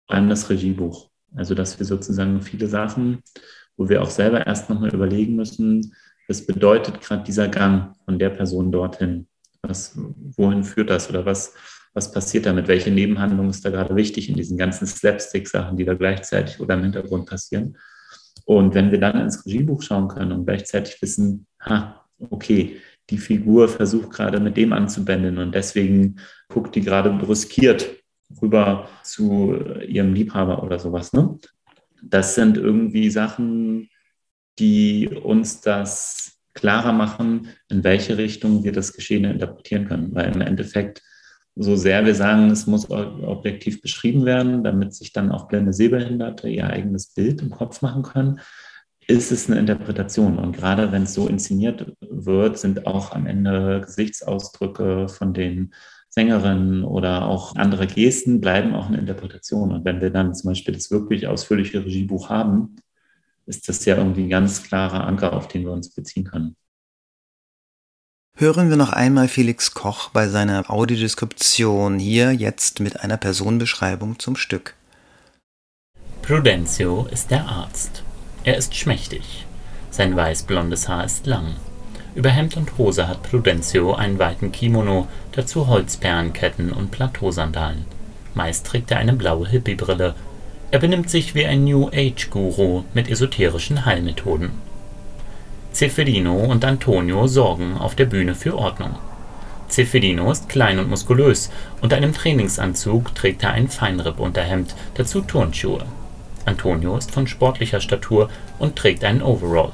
allem 0.08 0.28
das 0.28 0.50
Regiebuch. 0.50 1.10
Also 1.36 1.56
dass 1.56 1.80
wir 1.80 1.86
sozusagen 1.86 2.42
viele 2.42 2.68
Sachen, 2.68 3.24
wo 3.78 3.88
wir 3.88 4.02
auch 4.02 4.10
selber 4.10 4.46
erst 4.46 4.70
nochmal 4.70 4.94
überlegen 4.94 5.38
müssen, 5.38 5.96
was 6.28 6.46
bedeutet 6.46 7.00
gerade 7.00 7.24
dieser 7.24 7.48
Gang 7.48 7.96
von 8.04 8.20
der 8.20 8.30
Person 8.30 8.74
dorthin? 8.74 9.28
Was, 9.62 9.98
wohin 10.36 10.66
führt 10.66 10.90
das 10.90 11.10
oder 11.10 11.26
was, 11.26 11.54
was 11.94 12.12
passiert 12.12 12.46
damit? 12.46 12.68
Welche 12.68 12.92
Nebenhandlung 12.92 13.50
ist 13.50 13.64
da 13.64 13.70
gerade 13.70 13.96
wichtig 13.96 14.28
in 14.28 14.36
diesen 14.36 14.58
ganzen 14.58 14.86
Slapstick-Sachen, 14.86 15.78
die 15.78 15.86
da 15.86 15.94
gleichzeitig 15.94 16.60
oder 16.60 16.76
im 16.76 16.84
Hintergrund 16.84 17.30
passieren? 17.30 17.78
Und 18.46 18.74
wenn 18.74 18.92
wir 18.92 19.00
dann 19.00 19.22
ins 19.22 19.46
Regiebuch 19.46 19.82
schauen 19.82 20.10
können 20.10 20.34
und 20.34 20.46
gleichzeitig 20.46 21.02
wissen, 21.02 21.48
ha, 21.62 22.06
okay, 22.30 22.82
die 23.10 23.18
Figur 23.18 23.70
versucht 23.70 24.12
gerade 24.12 24.42
mit 24.42 24.58
dem 24.58 24.74
anzubändeln 24.74 25.38
und 25.38 25.56
deswegen 25.56 26.18
guckt 26.50 26.76
die 26.76 26.82
gerade 26.82 27.12
brüskiert 27.12 28.00
rüber 28.42 28.88
zu 29.04 29.56
ihrem 29.88 30.14
Liebhaber 30.14 30.64
oder 30.64 30.80
sowas. 30.80 31.14
Ne? 31.14 31.38
Das 32.02 32.36
sind 32.36 32.58
irgendwie 32.58 33.10
Sachen, 33.10 33.90
die 34.60 35.08
uns 35.08 35.62
das 35.62 36.40
klarer 36.54 36.92
machen, 36.92 37.50
in 37.70 37.84
welche 37.84 38.18
Richtung 38.18 38.64
wir 38.64 38.72
das 38.72 38.94
Geschehene 38.94 39.32
interpretieren 39.32 39.88
können. 39.88 40.14
Weil 40.14 40.34
im 40.34 40.42
Endeffekt, 40.42 41.02
so 41.56 41.76
sehr 41.76 42.06
wir 42.06 42.16
sagen, 42.16 42.50
es 42.52 42.68
muss 42.68 42.90
objektiv 42.90 43.82
beschrieben 43.82 44.26
werden, 44.26 44.64
damit 44.64 44.94
sich 44.94 45.14
dann 45.14 45.32
auch 45.32 45.48
blinde 45.48 45.74
Sehbehinderte 45.74 46.50
ihr 46.50 46.68
eigenes 46.68 47.14
Bild 47.14 47.42
im 47.42 47.50
Kopf 47.50 47.82
machen 47.82 48.04
können, 48.04 48.40
ist 49.08 49.32
es 49.32 49.50
eine 49.50 49.60
Interpretation. 49.60 50.38
Und 50.38 50.56
gerade 50.56 50.92
wenn 50.92 51.04
es 51.04 51.14
so 51.14 51.28
inszeniert 51.28 51.94
wird, 52.02 52.60
sind 52.60 52.86
auch 52.86 53.12
am 53.12 53.26
Ende 53.26 53.82
Gesichtsausdrücke 53.82 55.10
von 55.10 55.34
den 55.34 55.74
Sängerinnen 56.10 56.84
oder 56.84 57.28
auch 57.28 57.56
andere 57.56 57.88
Gesten 57.88 58.42
bleiben 58.42 58.74
auch 58.74 58.88
eine 58.88 58.98
Interpretation. 58.98 59.72
Und 59.72 59.86
wenn 59.86 60.02
wir 60.02 60.10
dann 60.10 60.34
zum 60.34 60.50
Beispiel 60.50 60.74
das 60.74 60.92
wirklich 60.92 61.28
ausführliche 61.28 61.86
Regiebuch 61.86 62.30
haben, 62.30 62.78
ist 63.46 63.70
das 63.70 63.86
ja 63.86 63.96
irgendwie 63.98 64.24
ein 64.24 64.30
ganz 64.30 64.64
klarer 64.64 65.06
Anker, 65.06 65.34
auf 65.34 65.48
den 65.48 65.64
wir 65.64 65.72
uns 65.72 65.90
beziehen 65.90 66.26
können. 66.26 66.56
Hören 68.36 68.70
wir 68.70 68.78
noch 68.78 68.94
einmal 68.94 69.28
Felix 69.28 69.74
Koch 69.74 70.10
bei 70.10 70.30
seiner 70.30 70.70
Audiodeskription 70.70 72.00
hier 72.00 72.32
jetzt 72.32 72.80
mit 72.80 73.02
einer 73.02 73.18
Personenbeschreibung 73.18 74.18
zum 74.18 74.36
Stück. 74.36 74.76
Prudenzio 76.22 77.08
ist 77.12 77.32
der 77.32 77.46
Arzt. 77.46 78.04
Er 78.44 78.56
ist 78.56 78.76
schmächtig. 78.76 79.46
Sein 79.92 80.16
weißblondes 80.16 80.88
Haar 80.88 81.04
ist 81.04 81.26
lang. 81.26 81.56
Über 82.20 82.32
Hemd 82.32 82.58
und 82.58 82.78
Hose 82.78 83.08
hat 83.08 83.24
Prudenzio 83.24 83.94
einen 83.94 84.20
weiten 84.20 84.52
Kimono, 84.52 85.08
dazu 85.32 85.68
Holzperlenketten 85.68 86.74
und 86.74 86.92
Plateausandalen. 86.92 87.86
Meist 88.34 88.66
trägt 88.66 88.92
er 88.92 88.98
eine 88.98 89.14
blaue 89.14 89.48
Hippiebrille. 89.48 90.16
Er 90.70 90.80
benimmt 90.80 91.10
sich 91.10 91.34
wie 91.34 91.46
ein 91.46 91.64
New-Age-Guru 91.64 92.84
mit 92.94 93.10
esoterischen 93.10 93.86
Heilmethoden. 93.86 94.52
Ceferino 95.72 96.36
und 96.36 96.66
Antonio 96.66 97.26
sorgen 97.26 97.78
auf 97.78 97.96
der 97.96 98.08
Bühne 98.08 98.36
für 98.36 98.58
Ordnung. 98.58 98.98
Ceferino 99.70 100.30
ist 100.30 100.50
klein 100.50 100.78
und 100.78 100.90
muskulös, 100.90 101.50
unter 101.80 101.96
einem 101.96 102.14
Trainingsanzug 102.14 103.16
trägt 103.16 103.44
er 103.44 103.52
ein 103.52 103.70
Feinripp-Unterhemd, 103.70 104.76
dazu 104.96 105.22
Turnschuhe. 105.22 105.86
Antonio 106.44 106.98
ist 106.98 107.12
von 107.12 107.28
sportlicher 107.28 107.80
Statur 107.80 108.30
und 108.58 108.76
trägt 108.76 109.06
einen 109.06 109.22
Overall. 109.22 109.72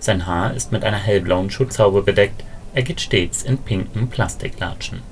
Sein 0.00 0.26
Haar 0.26 0.54
ist 0.54 0.72
mit 0.72 0.82
einer 0.82 0.98
hellblauen 0.98 1.50
Schutzhaube 1.50 2.02
bedeckt, 2.02 2.42
er 2.72 2.82
geht 2.82 3.00
stets 3.00 3.42
in 3.42 3.58
pinken 3.58 4.08
Plastiklatschen. 4.08 5.02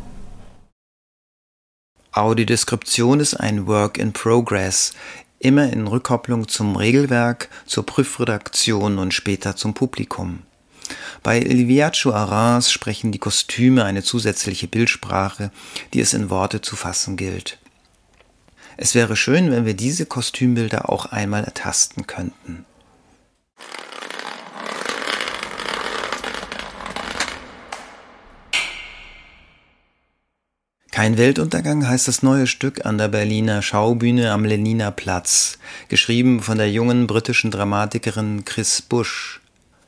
Audiodeskription 2.12 3.20
ist 3.20 3.34
ein 3.34 3.66
Work 3.66 3.98
in 3.98 4.12
Progress, 4.12 4.94
immer 5.38 5.70
in 5.70 5.86
Rückkopplung 5.86 6.48
zum 6.48 6.74
Regelwerk, 6.74 7.48
zur 7.66 7.84
Prüfredaktion 7.84 8.98
und 8.98 9.12
später 9.12 9.56
zum 9.56 9.74
Publikum. 9.74 10.40
Bei 11.22 11.38
Liviaccio 11.38 12.12
Arras 12.12 12.72
sprechen 12.72 13.12
die 13.12 13.18
Kostüme 13.18 13.84
eine 13.84 14.02
zusätzliche 14.02 14.68
Bildsprache, 14.68 15.50
die 15.92 16.00
es 16.00 16.14
in 16.14 16.30
Worte 16.30 16.62
zu 16.62 16.76
fassen 16.76 17.16
gilt. 17.16 17.58
Es 18.78 18.94
wäre 18.94 19.16
schön, 19.16 19.50
wenn 19.50 19.66
wir 19.66 19.74
diese 19.74 20.06
Kostümbilder 20.06 20.88
auch 20.88 21.06
einmal 21.06 21.44
ertasten 21.44 22.06
könnten. 22.06 22.64
Kein 30.98 31.16
Weltuntergang 31.16 31.86
heißt 31.86 32.08
das 32.08 32.24
neue 32.24 32.48
Stück 32.48 32.84
an 32.84 32.98
der 32.98 33.06
Berliner 33.06 33.62
Schaubühne 33.62 34.32
am 34.32 34.44
Leniner 34.44 34.90
Platz, 34.90 35.60
geschrieben 35.88 36.42
von 36.42 36.58
der 36.58 36.72
jungen 36.72 37.06
britischen 37.06 37.52
Dramatikerin 37.52 38.44
Chris 38.44 38.82
Bush, 38.82 39.40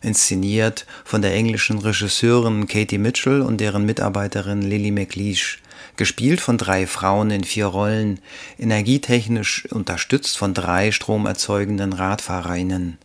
inszeniert 0.03 0.87
von 1.05 1.21
der 1.21 1.35
englischen 1.35 1.79
Regisseurin 1.79 2.69
Katie 2.69 2.99
Mitchell 2.99 3.41
und 3.41 3.61
deren 3.61 3.87
Mitarbeiterin 3.87 4.63
Lily 4.63 4.93
McLeish, 4.93 5.61
gespielt 5.97 6.41
von 6.41 6.59
drei 6.59 6.87
Frauen 6.87 7.33
in 7.33 7.43
vier 7.43 7.67
Rollen, 7.67 8.21
energietechnisch 8.57 9.67
unterstützt 9.73 10.39
von 10.39 10.55
drei 10.55 10.93
stromerzeugenden 10.93 11.93
Radfahrerinnen. 11.93 12.99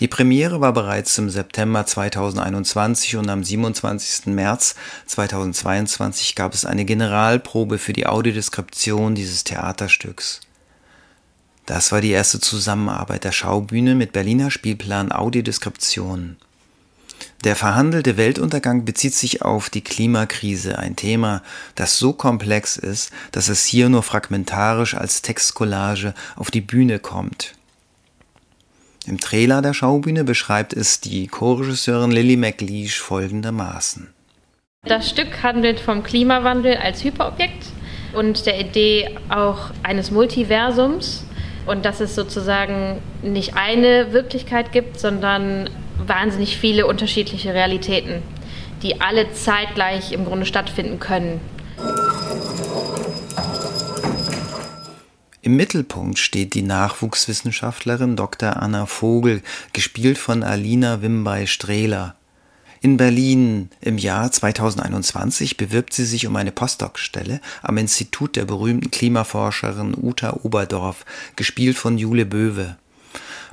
Die 0.00 0.08
Premiere 0.08 0.60
war 0.60 0.72
bereits 0.72 1.16
im 1.18 1.30
September 1.30 1.86
2021 1.86 3.16
und 3.16 3.30
am 3.30 3.44
27. 3.44 4.26
März 4.26 4.74
2022 5.06 6.34
gab 6.34 6.52
es 6.52 6.64
eine 6.64 6.84
Generalprobe 6.84 7.78
für 7.78 7.92
die 7.92 8.06
Audiodeskription 8.06 9.14
dieses 9.14 9.44
Theaterstücks. 9.44 10.40
Das 11.66 11.92
war 11.92 12.00
die 12.00 12.10
erste 12.10 12.40
Zusammenarbeit 12.40 13.22
der 13.22 13.30
Schaubühne 13.30 13.94
mit 13.94 14.12
Berliner 14.12 14.50
Spielplan 14.50 15.12
Audiodeskription. 15.12 16.38
Der 17.44 17.54
verhandelte 17.54 18.16
Weltuntergang 18.16 18.84
bezieht 18.84 19.14
sich 19.14 19.42
auf 19.42 19.70
die 19.70 19.84
Klimakrise, 19.84 20.78
ein 20.78 20.96
Thema, 20.96 21.42
das 21.76 21.98
so 21.98 22.12
komplex 22.12 22.76
ist, 22.76 23.12
dass 23.30 23.48
es 23.48 23.64
hier 23.64 23.88
nur 23.88 24.02
fragmentarisch 24.02 24.94
als 24.94 25.22
Textcollage 25.22 26.14
auf 26.34 26.50
die 26.50 26.62
Bühne 26.62 26.98
kommt. 26.98 27.54
Im 29.06 29.20
Trailer 29.20 29.60
der 29.60 29.74
Schaubühne 29.74 30.24
beschreibt 30.24 30.72
es 30.72 31.00
die 31.00 31.26
Co-Regisseurin 31.26 32.10
Lily 32.10 32.36
McLeish 32.36 32.98
folgendermaßen. 33.00 34.08
Das 34.86 35.10
Stück 35.10 35.42
handelt 35.42 35.78
vom 35.78 36.02
Klimawandel 36.02 36.76
als 36.76 37.04
Hyperobjekt. 37.04 37.66
und 38.14 38.46
der 38.46 38.60
Idee 38.60 39.16
auch 39.28 39.70
eines 39.82 40.12
Multiversums 40.12 41.24
und 41.66 41.84
dass 41.84 42.00
es 42.00 42.14
sozusagen 42.14 43.00
nicht 43.22 43.56
eine 43.56 44.12
Wirklichkeit 44.12 44.72
gibt, 44.72 45.00
sondern 45.00 45.68
wahnsinnig 45.98 46.56
viele 46.56 46.86
unterschiedliche 46.86 47.54
Realitäten, 47.54 48.22
die 48.82 49.00
alle 49.00 49.32
zeitgleich 49.32 50.12
im 50.12 50.24
Grunde 50.24 50.46
stattfinden 50.46 51.00
können. 51.00 51.40
Im 55.44 55.56
Mittelpunkt 55.56 56.18
steht 56.18 56.54
die 56.54 56.62
Nachwuchswissenschaftlerin 56.62 58.16
Dr. 58.16 58.56
Anna 58.56 58.86
Vogel, 58.86 59.42
gespielt 59.74 60.16
von 60.16 60.42
Alina 60.42 61.02
Wimbay-Strehler. 61.02 62.14
In 62.80 62.96
Berlin 62.96 63.68
im 63.82 63.98
Jahr 63.98 64.32
2021 64.32 65.58
bewirbt 65.58 65.92
sie 65.92 66.06
sich 66.06 66.26
um 66.26 66.34
eine 66.36 66.50
Postdoc-Stelle 66.50 67.42
am 67.60 67.76
Institut 67.76 68.36
der 68.36 68.46
berühmten 68.46 68.90
Klimaforscherin 68.90 69.94
Uta 69.94 70.32
Oberdorf, 70.44 71.04
gespielt 71.36 71.76
von 71.76 71.98
Jule 71.98 72.24
Böwe. 72.24 72.78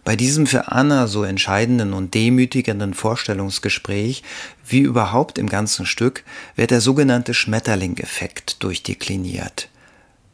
Bei 0.06 0.16
diesem 0.16 0.48
für 0.48 0.72
Anna 0.72 1.08
so 1.08 1.26
entscheidenden 1.26 1.92
und 1.92 2.14
demütigenden 2.14 2.94
Vorstellungsgespräch, 2.94 4.24
wie 4.66 4.80
überhaupt 4.80 5.38
im 5.38 5.50
ganzen 5.50 5.86
Stück, 5.86 6.24
wird 6.56 6.72
der 6.72 6.80
sogenannte 6.80 7.34
Schmetterling-Effekt 7.34 8.64
durchdekliniert. 8.64 9.68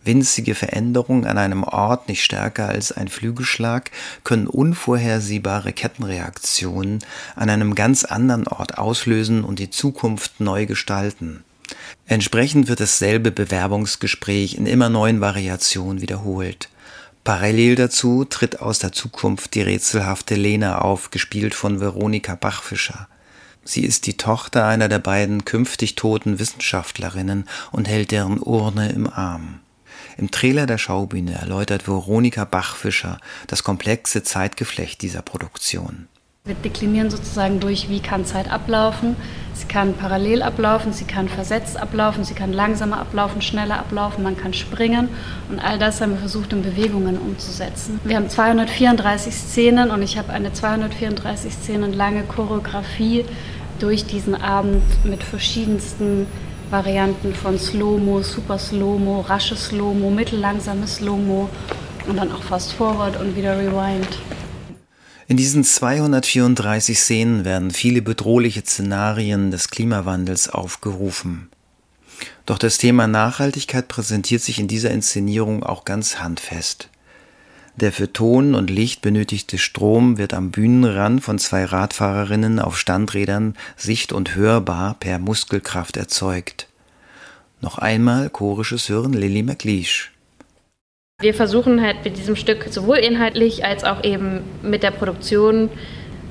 Winzige 0.07 0.55
Veränderungen 0.55 1.25
an 1.25 1.37
einem 1.37 1.63
Ort 1.63 2.07
nicht 2.07 2.23
stärker 2.23 2.69
als 2.69 2.93
ein 2.93 3.09
Flügelschlag 3.09 3.91
können 4.23 4.47
unvorhersehbare 4.47 5.73
Kettenreaktionen 5.73 6.99
an 7.35 7.49
einem 7.49 7.75
ganz 7.75 8.05
anderen 8.05 8.47
Ort 8.47 8.77
auslösen 8.77 9.43
und 9.43 9.59
die 9.59 9.69
Zukunft 9.69 10.39
neu 10.39 10.65
gestalten. 10.65 11.43
Entsprechend 12.05 12.69
wird 12.69 12.79
dasselbe 12.79 13.31
Bewerbungsgespräch 13.31 14.55
in 14.55 14.65
immer 14.65 14.87
neuen 14.89 15.19
Variationen 15.19 16.01
wiederholt. 16.01 16.69
Parallel 17.25 17.75
dazu 17.75 18.23
tritt 18.23 18.61
aus 18.61 18.79
der 18.79 18.93
Zukunft 18.93 19.55
die 19.55 19.61
rätselhafte 19.61 20.35
Lena 20.35 20.79
auf, 20.79 21.11
gespielt 21.11 21.53
von 21.53 21.81
Veronika 21.81 22.35
Bachfischer. 22.35 23.09
Sie 23.65 23.83
ist 23.83 24.05
die 24.07 24.15
Tochter 24.15 24.65
einer 24.65 24.87
der 24.87 24.99
beiden 24.99 25.43
künftig 25.43 25.95
toten 25.95 26.39
Wissenschaftlerinnen 26.39 27.43
und 27.73 27.89
hält 27.89 28.11
deren 28.11 28.39
Urne 28.39 28.89
im 28.93 29.09
Arm. 29.09 29.59
Im 30.17 30.31
Trailer 30.31 30.65
der 30.65 30.79
Schaubühne 30.79 31.33
erläutert 31.33 31.87
Veronika 31.87 32.43
Bachfischer 32.43 33.19
das 33.45 33.63
komplexe 33.63 34.23
Zeitgeflecht 34.23 35.03
dieser 35.03 35.21
Produktion. 35.21 36.07
Wir 36.43 36.55
deklinieren 36.55 37.11
sozusagen 37.11 37.59
durch, 37.59 37.89
wie 37.89 37.99
kann 37.99 38.25
Zeit 38.25 38.49
ablaufen. 38.49 39.15
Sie 39.53 39.67
kann 39.67 39.93
parallel 39.93 40.41
ablaufen, 40.41 40.91
sie 40.91 41.03
kann 41.03 41.29
versetzt 41.29 41.77
ablaufen, 41.77 42.23
sie 42.23 42.33
kann 42.33 42.51
langsamer 42.51 42.99
ablaufen, 42.99 43.41
schneller 43.41 43.77
ablaufen, 43.77 44.23
man 44.23 44.37
kann 44.37 44.53
springen. 44.53 45.09
Und 45.49 45.59
all 45.59 45.77
das 45.77 46.01
haben 46.01 46.13
wir 46.13 46.19
versucht, 46.19 46.51
in 46.53 46.63
Bewegungen 46.63 47.19
umzusetzen. 47.19 47.99
Wir 48.03 48.15
haben 48.15 48.29
234 48.29 49.35
Szenen 49.35 49.91
und 49.91 50.01
ich 50.01 50.17
habe 50.17 50.31
eine 50.33 50.51
234 50.51 51.53
Szenen 51.53 51.93
lange 51.93 52.23
Choreografie 52.23 53.25
durch 53.79 54.05
diesen 54.05 54.33
Abend 54.33 54.83
mit 55.03 55.23
verschiedensten 55.23 56.25
Varianten 56.69 57.33
von 57.33 57.57
Slow-Mo, 57.57 58.23
Super 58.23 58.59
Slow-Mo, 58.59 59.21
rasche 59.21 59.55
Slow-Mo, 59.55 60.09
mittellangsames 60.09 60.97
Slow-Mo 60.97 61.49
und 62.07 62.17
dann 62.17 62.31
auch 62.31 62.43
Fast 62.43 62.73
Forward 62.73 63.19
und 63.19 63.35
wieder 63.35 63.57
Rewind. 63.57 64.19
In 65.29 65.37
diesen 65.37 65.63
234 65.63 66.99
Szenen 66.99 67.45
werden 67.45 67.71
viele 67.71 68.01
bedrohliche 68.01 68.61
Szenarien 68.61 69.51
des 69.51 69.69
Klimawandels 69.69 70.49
aufgerufen. 70.49 71.49
Doch 72.45 72.57
das 72.57 72.77
Thema 72.77 73.07
Nachhaltigkeit 73.07 73.87
präsentiert 73.87 74.41
sich 74.41 74.59
in 74.59 74.67
dieser 74.67 74.91
Inszenierung 74.91 75.63
auch 75.63 75.85
ganz 75.85 76.19
handfest. 76.19 76.89
Der 77.79 77.91
für 77.91 78.11
Ton 78.11 78.55
und 78.55 78.71
Licht 78.71 79.03
benötigte 79.03 79.59
Strom 79.59 80.17
wird 80.17 80.33
am 80.33 80.49
Bühnenrand 80.49 81.23
von 81.23 81.37
zwei 81.37 81.63
Radfahrerinnen 81.63 82.59
auf 82.59 82.75
Standrädern 82.75 83.53
sicht- 83.75 84.11
und 84.11 84.35
hörbar 84.35 84.95
per 84.99 85.19
Muskelkraft 85.19 85.95
erzeugt. 85.95 86.65
Noch 87.61 87.77
einmal 87.77 88.31
chorisches 88.31 88.89
Hören 88.89 89.13
Lily 89.13 89.43
McLeish. 89.43 90.11
Wir 91.21 91.35
versuchen 91.35 91.79
halt 91.79 92.03
mit 92.03 92.17
diesem 92.17 92.35
Stück 92.35 92.65
sowohl 92.71 92.97
inhaltlich 92.97 93.63
als 93.63 93.83
auch 93.83 94.03
eben 94.03 94.39
mit 94.63 94.81
der 94.81 94.91
Produktion 94.91 95.69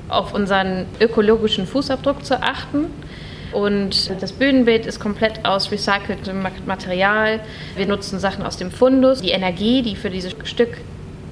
auf 0.09 0.33
unseren 0.33 0.85
ökologischen 0.99 1.65
Fußabdruck 1.65 2.25
zu 2.25 2.43
achten. 2.43 2.87
Und 3.53 4.11
das 4.21 4.33
Bühnenbild 4.33 4.85
ist 4.85 4.99
komplett 4.99 5.45
aus 5.45 5.71
recyceltem 5.71 6.45
Material. 6.65 7.39
Wir 7.77 7.85
nutzen 7.85 8.19
Sachen 8.19 8.43
aus 8.43 8.57
dem 8.57 8.69
Fundus. 8.69 9.21
Die 9.21 9.31
Energie, 9.31 9.81
die 9.81 9.95
für 9.95 10.09
dieses 10.09 10.35
Stück 10.43 10.77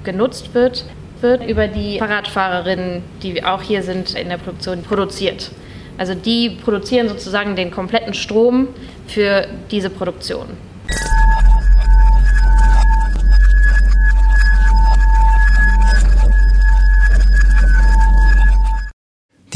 genutzt 0.06 0.54
wird, 0.54 0.86
wird 1.20 1.44
über 1.44 1.68
die 1.68 1.98
Fahrradfahrerinnen, 1.98 3.02
die 3.22 3.44
auch 3.44 3.60
hier 3.60 3.82
sind 3.82 4.14
in 4.14 4.30
der 4.30 4.38
Produktion, 4.38 4.82
produziert. 4.82 5.50
Also 5.98 6.14
die 6.14 6.50
produzieren 6.50 7.08
sozusagen 7.08 7.56
den 7.56 7.70
kompletten 7.70 8.14
Strom 8.14 8.68
für 9.06 9.46
diese 9.70 9.90
Produktion. 9.90 10.46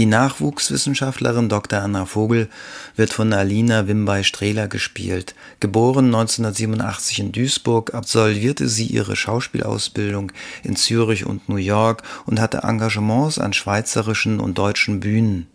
Die 0.00 0.06
Nachwuchswissenschaftlerin 0.06 1.50
Dr. 1.50 1.80
Anna 1.82 2.06
Vogel 2.06 2.48
wird 2.96 3.12
von 3.12 3.34
Alina 3.34 3.86
Wimbay-Strehler 3.86 4.66
gespielt. 4.66 5.34
Geboren 5.60 6.06
1987 6.06 7.18
in 7.18 7.32
Duisburg, 7.32 7.92
absolvierte 7.92 8.66
sie 8.66 8.86
ihre 8.86 9.14
Schauspielausbildung 9.14 10.32
in 10.62 10.76
Zürich 10.76 11.26
und 11.26 11.50
New 11.50 11.56
York 11.56 12.02
und 12.24 12.40
hatte 12.40 12.62
Engagements 12.62 13.38
an 13.38 13.52
schweizerischen 13.52 14.40
und 14.40 14.56
deutschen 14.56 15.00
Bühnen. 15.00 15.48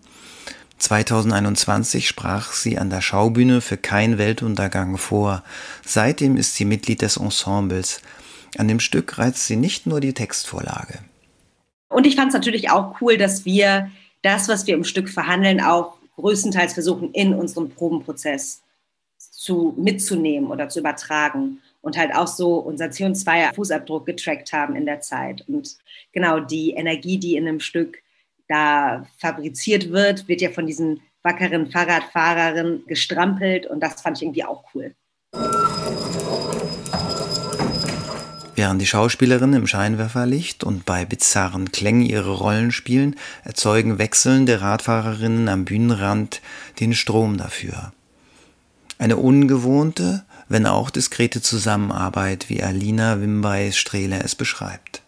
2021 0.78 2.08
sprach 2.08 2.52
sie 2.54 2.78
an 2.78 2.92
der 2.92 3.02
Schaubühne 3.02 3.62
für 3.62 3.78
Kein 3.78 4.20
Weltuntergang 4.20 5.00
vor. 5.00 5.44
Seitdem 5.84 6.38
ist 6.38 6.54
sie 6.54 6.66
Mitglied 6.66 7.02
des 7.02 7.18
Ensembles. 7.18 8.00
An 8.60 8.68
dem 8.68 8.80
Stück 8.80 9.18
reizt 9.18 9.48
sie 9.48 9.56
nicht 9.56 9.88
nur 9.88 10.02
die 10.02 10.14
Textvorlage. 10.14 11.00
Und 11.90 12.06
ich 12.06 12.16
fand 12.16 12.28
es 12.28 12.36
natürlich 12.36 12.70
auch 12.70 13.02
cool, 13.02 13.18
dass 13.18 13.46
wir 13.46 13.90
das, 14.26 14.50
was 14.50 14.66
wir 14.66 14.74
im 14.74 14.84
Stück 14.84 15.08
verhandeln, 15.08 15.62
auch 15.62 15.98
größtenteils 16.16 16.74
versuchen, 16.74 17.12
in 17.14 17.34
unserem 17.34 17.70
Probenprozess 17.70 18.64
zu, 19.18 19.76
mitzunehmen 19.78 20.50
oder 20.50 20.68
zu 20.68 20.80
übertragen 20.80 21.62
und 21.82 21.98
halt 21.98 22.16
auch 22.16 22.28
so 22.28 22.56
unser 22.56 22.86
CO2-Fußabdruck 22.86 24.06
getrackt 24.06 24.52
haben 24.52 24.76
in 24.76 24.88
der 24.88 25.02
Zeit. 25.02 25.44
Und 25.48 25.78
genau 26.12 26.40
die 26.40 26.72
Energie, 26.72 27.20
die 27.20 27.36
in 27.36 27.48
einem 27.48 27.60
Stück 27.60 28.02
da 28.48 29.06
fabriziert 29.20 29.92
wird, 29.92 30.28
wird 30.28 30.42
ja 30.42 30.50
von 30.50 30.66
diesen 30.66 31.02
wackeren 31.22 31.70
Fahrradfahrerinnen 31.70 32.86
gestrampelt 32.88 33.68
und 33.68 33.82
das 33.82 34.02
fand 34.02 34.18
ich 34.18 34.24
irgendwie 34.24 34.44
auch 34.44 34.64
cool. 34.74 34.96
Während 38.56 38.82
die 38.82 38.88
Schauspielerinnen 38.88 39.62
im 39.62 39.68
Scheinwerferlicht 39.68 40.64
und 40.64 40.86
bei 40.86 41.04
bizarren 41.04 41.74
Klängen 41.74 42.04
ihre 42.04 42.32
Rollen 42.32 42.72
spielen, 42.72 43.18
erzeugen 43.44 43.98
wechselnde 43.98 44.62
Radfahrerinnen 44.62 45.50
am 45.50 45.66
Bühnenrand 45.66 46.42
den 46.80 46.94
Strom 46.94 47.38
dafür. 47.38 47.92
Eine 48.98 49.18
ungewohnte, 49.18 50.24
wenn 50.48 50.66
auch 50.66 50.90
diskrete 50.90 51.42
Zusammenarbeit, 51.42 52.50
wie 52.50 52.64
Alina 52.64 53.20
Wimbay-Strehle 53.20 54.22
es 54.24 54.36
beschreibt. 54.36 55.02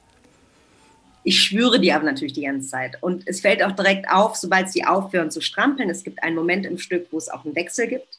Ich 1.24 1.42
schwöre 1.44 1.80
die 1.80 1.94
aber 1.94 2.06
natürlich 2.06 2.34
die 2.34 2.44
ganze 2.44 2.68
Zeit. 2.68 2.98
Und 3.02 3.28
es 3.28 3.42
fällt 3.42 3.64
auch 3.64 3.74
direkt 3.74 4.10
auf, 4.10 4.36
sobald 4.36 4.70
sie 4.70 4.86
aufhören 4.86 5.32
zu 5.32 5.40
strampeln. 5.40 5.90
Es 5.90 6.04
gibt 6.04 6.22
einen 6.22 6.36
Moment 6.36 6.66
im 6.66 6.78
Stück, 6.78 7.08
wo 7.12 7.18
es 7.18 7.30
auch 7.30 7.46
einen 7.46 7.56
Wechsel 7.56 7.88
gibt. 7.88 8.17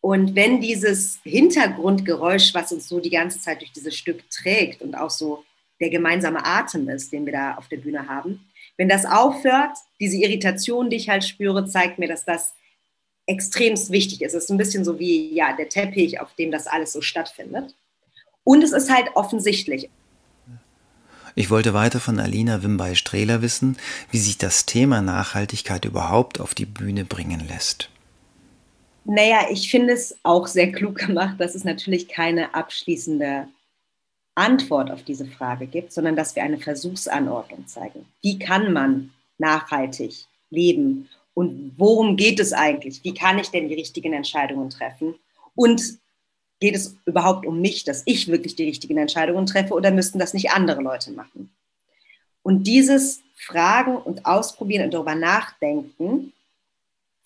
Und 0.00 0.34
wenn 0.34 0.60
dieses 0.60 1.20
Hintergrundgeräusch, 1.24 2.54
was 2.54 2.72
uns 2.72 2.88
so 2.88 3.00
die 3.00 3.10
ganze 3.10 3.40
Zeit 3.40 3.60
durch 3.60 3.72
dieses 3.72 3.94
Stück 3.94 4.28
trägt 4.30 4.80
und 4.82 4.94
auch 4.94 5.10
so 5.10 5.44
der 5.80 5.90
gemeinsame 5.90 6.44
Atem 6.44 6.88
ist, 6.88 7.12
den 7.12 7.26
wir 7.26 7.32
da 7.32 7.54
auf 7.54 7.68
der 7.68 7.78
Bühne 7.78 8.08
haben, 8.08 8.46
wenn 8.76 8.88
das 8.88 9.04
aufhört, 9.04 9.76
diese 10.00 10.16
Irritation, 10.16 10.88
die 10.88 10.96
ich 10.96 11.10
halt 11.10 11.24
spüre, 11.24 11.66
zeigt 11.66 11.98
mir, 11.98 12.08
dass 12.08 12.24
das 12.24 12.54
extremst 13.26 13.90
wichtig 13.90 14.22
ist. 14.22 14.34
Es 14.34 14.44
ist 14.44 14.50
ein 14.50 14.56
bisschen 14.56 14.84
so 14.84 14.98
wie 14.98 15.34
ja, 15.34 15.54
der 15.54 15.68
Teppich, 15.68 16.20
auf 16.20 16.34
dem 16.34 16.50
das 16.50 16.66
alles 16.66 16.92
so 16.92 17.02
stattfindet. 17.02 17.74
Und 18.42 18.64
es 18.64 18.72
ist 18.72 18.90
halt 18.90 19.10
offensichtlich. 19.14 19.90
Ich 21.34 21.50
wollte 21.50 21.74
weiter 21.74 22.00
von 22.00 22.18
Alina 22.18 22.62
Wimbay-Strehler 22.62 23.42
wissen, 23.42 23.76
wie 24.10 24.18
sich 24.18 24.38
das 24.38 24.66
Thema 24.66 25.00
Nachhaltigkeit 25.00 25.84
überhaupt 25.84 26.40
auf 26.40 26.54
die 26.54 26.66
Bühne 26.66 27.04
bringen 27.04 27.46
lässt. 27.46 27.90
Naja, 29.04 29.46
ich 29.50 29.70
finde 29.70 29.94
es 29.94 30.16
auch 30.22 30.46
sehr 30.46 30.72
klug 30.72 30.96
gemacht, 30.96 31.40
dass 31.40 31.54
es 31.54 31.64
natürlich 31.64 32.08
keine 32.08 32.54
abschließende 32.54 33.48
Antwort 34.34 34.90
auf 34.90 35.02
diese 35.02 35.26
Frage 35.26 35.66
gibt, 35.66 35.92
sondern 35.92 36.16
dass 36.16 36.36
wir 36.36 36.42
eine 36.42 36.58
Versuchsanordnung 36.58 37.66
zeigen. 37.66 38.06
Wie 38.22 38.38
kann 38.38 38.72
man 38.72 39.10
nachhaltig 39.38 40.26
leben 40.50 41.08
und 41.34 41.72
worum 41.76 42.16
geht 42.16 42.40
es 42.40 42.52
eigentlich? 42.52 43.02
Wie 43.04 43.14
kann 43.14 43.38
ich 43.38 43.48
denn 43.48 43.68
die 43.68 43.74
richtigen 43.74 44.12
Entscheidungen 44.12 44.70
treffen? 44.70 45.14
Und 45.54 45.98
geht 46.60 46.74
es 46.74 46.96
überhaupt 47.06 47.46
um 47.46 47.60
mich, 47.60 47.84
dass 47.84 48.02
ich 48.04 48.28
wirklich 48.28 48.54
die 48.56 48.64
richtigen 48.64 48.98
Entscheidungen 48.98 49.46
treffe 49.46 49.74
oder 49.74 49.90
müssten 49.90 50.18
das 50.18 50.34
nicht 50.34 50.50
andere 50.50 50.82
Leute 50.82 51.12
machen? 51.12 51.50
Und 52.42 52.64
dieses 52.64 53.22
Fragen 53.34 53.96
und 53.96 54.26
Ausprobieren 54.26 54.84
und 54.84 54.94
darüber 54.94 55.14
nachdenken, 55.14 56.32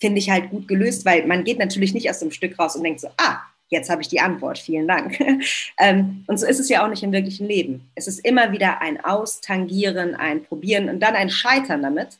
finde 0.04 0.18
ich 0.18 0.28
halt 0.28 0.50
gut 0.50 0.68
gelöst, 0.68 1.06
weil 1.06 1.26
man 1.26 1.44
geht 1.44 1.58
natürlich 1.58 1.94
nicht 1.94 2.10
aus 2.10 2.18
dem 2.18 2.30
Stück 2.30 2.58
raus 2.58 2.76
und 2.76 2.84
denkt 2.84 3.00
so, 3.00 3.08
ah, 3.16 3.38
jetzt 3.70 3.88
habe 3.88 4.02
ich 4.02 4.08
die 4.08 4.20
Antwort, 4.20 4.58
vielen 4.58 4.86
Dank. 4.86 5.18
ähm, 5.78 6.24
und 6.26 6.38
so 6.38 6.46
ist 6.46 6.60
es 6.60 6.68
ja 6.68 6.84
auch 6.84 6.90
nicht 6.90 7.02
im 7.02 7.10
wirklichen 7.10 7.46
Leben. 7.48 7.90
Es 7.94 8.06
ist 8.06 8.18
immer 8.18 8.52
wieder 8.52 8.82
ein 8.82 9.02
Austangieren, 9.02 10.14
ein 10.14 10.44
Probieren 10.44 10.90
und 10.90 11.00
dann 11.00 11.14
ein 11.14 11.30
Scheitern 11.30 11.82
damit. 11.82 12.18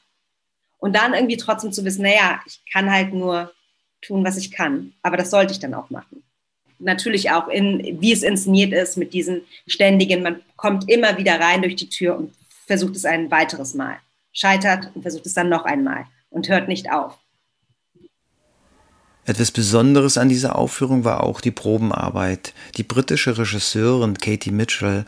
Und 0.79 0.97
dann 0.97 1.13
irgendwie 1.13 1.37
trotzdem 1.37 1.73
zu 1.73 1.85
wissen, 1.85 2.05
naja, 2.05 2.41
ich 2.47 2.59
kann 2.73 2.91
halt 2.91 3.13
nur 3.13 3.53
tun, 4.01 4.25
was 4.25 4.39
ich 4.39 4.51
kann, 4.51 4.95
aber 5.03 5.19
das 5.19 5.29
sollte 5.29 5.53
ich 5.53 5.61
dann 5.61 5.75
auch 5.75 5.91
machen. 5.91 6.23
Natürlich 6.79 7.33
auch 7.33 7.49
in, 7.49 8.01
wie 8.01 8.13
es 8.13 8.23
inszeniert 8.23 8.73
ist, 8.73 8.97
mit 8.97 9.13
diesen 9.13 9.43
ständigen, 9.67 10.23
man 10.23 10.41
kommt 10.57 10.91
immer 10.91 11.19
wieder 11.19 11.39
rein 11.39 11.61
durch 11.61 11.77
die 11.77 11.91
Tür 11.91 12.17
und 12.17 12.33
versucht 12.67 12.97
es 12.97 13.05
ein 13.05 13.31
weiteres 13.31 13.75
Mal, 13.75 13.97
scheitert 14.33 14.91
und 14.95 15.03
versucht 15.03 15.27
es 15.27 15.35
dann 15.35 15.51
noch 15.51 15.67
einmal 15.67 16.07
und 16.31 16.49
hört 16.49 16.69
nicht 16.69 16.91
auf. 16.91 17.19
Etwas 19.27 19.51
Besonderes 19.51 20.19
an 20.19 20.29
dieser 20.29 20.57
Aufführung 20.57 21.05
war 21.05 21.23
auch 21.23 21.41
die 21.41 21.51
Probenarbeit. 21.51 22.53
Die 22.77 22.83
britische 22.83 23.39
Regisseurin 23.39 24.19
Katie 24.19 24.51
Mitchell 24.51 25.07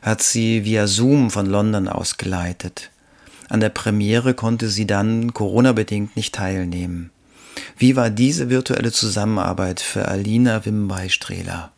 hat 0.00 0.22
sie 0.22 0.64
via 0.64 0.86
Zoom 0.86 1.30
von 1.30 1.44
London 1.44 1.86
aus 1.86 2.16
geleitet. 2.16 2.90
An 3.50 3.60
der 3.60 3.68
Premiere 3.68 4.32
konnte 4.32 4.68
sie 4.68 4.86
dann 4.86 5.34
Corona-bedingt 5.34 6.16
nicht 6.16 6.34
teilnehmen. 6.34 7.10
Wie 7.76 7.94
war 7.94 8.08
diese 8.08 8.48
virtuelle 8.48 8.92
Zusammenarbeit 8.92 9.80
für 9.80 10.08
Alina 10.08 10.64
Wimby-Strehler? 10.64 11.70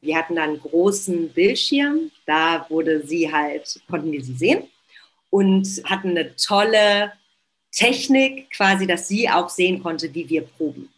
Wir 0.00 0.16
hatten 0.16 0.36
dann 0.36 0.50
einen 0.50 0.60
großen 0.60 1.28
Bildschirm, 1.30 2.10
da 2.26 2.66
wurde 2.68 3.04
sie 3.06 3.32
halt, 3.32 3.80
konnten 3.88 4.12
wir 4.12 4.22
sie 4.22 4.34
sehen 4.34 4.64
und 5.30 5.66
hatten 5.84 6.10
eine 6.10 6.34
tolle 6.36 7.12
Technik 7.72 8.50
quasi, 8.50 8.86
dass 8.86 9.08
sie 9.08 9.28
auch 9.28 9.48
sehen 9.48 9.82
konnte, 9.82 10.12
wie 10.14 10.28
wir 10.28 10.42
proben. 10.42 10.92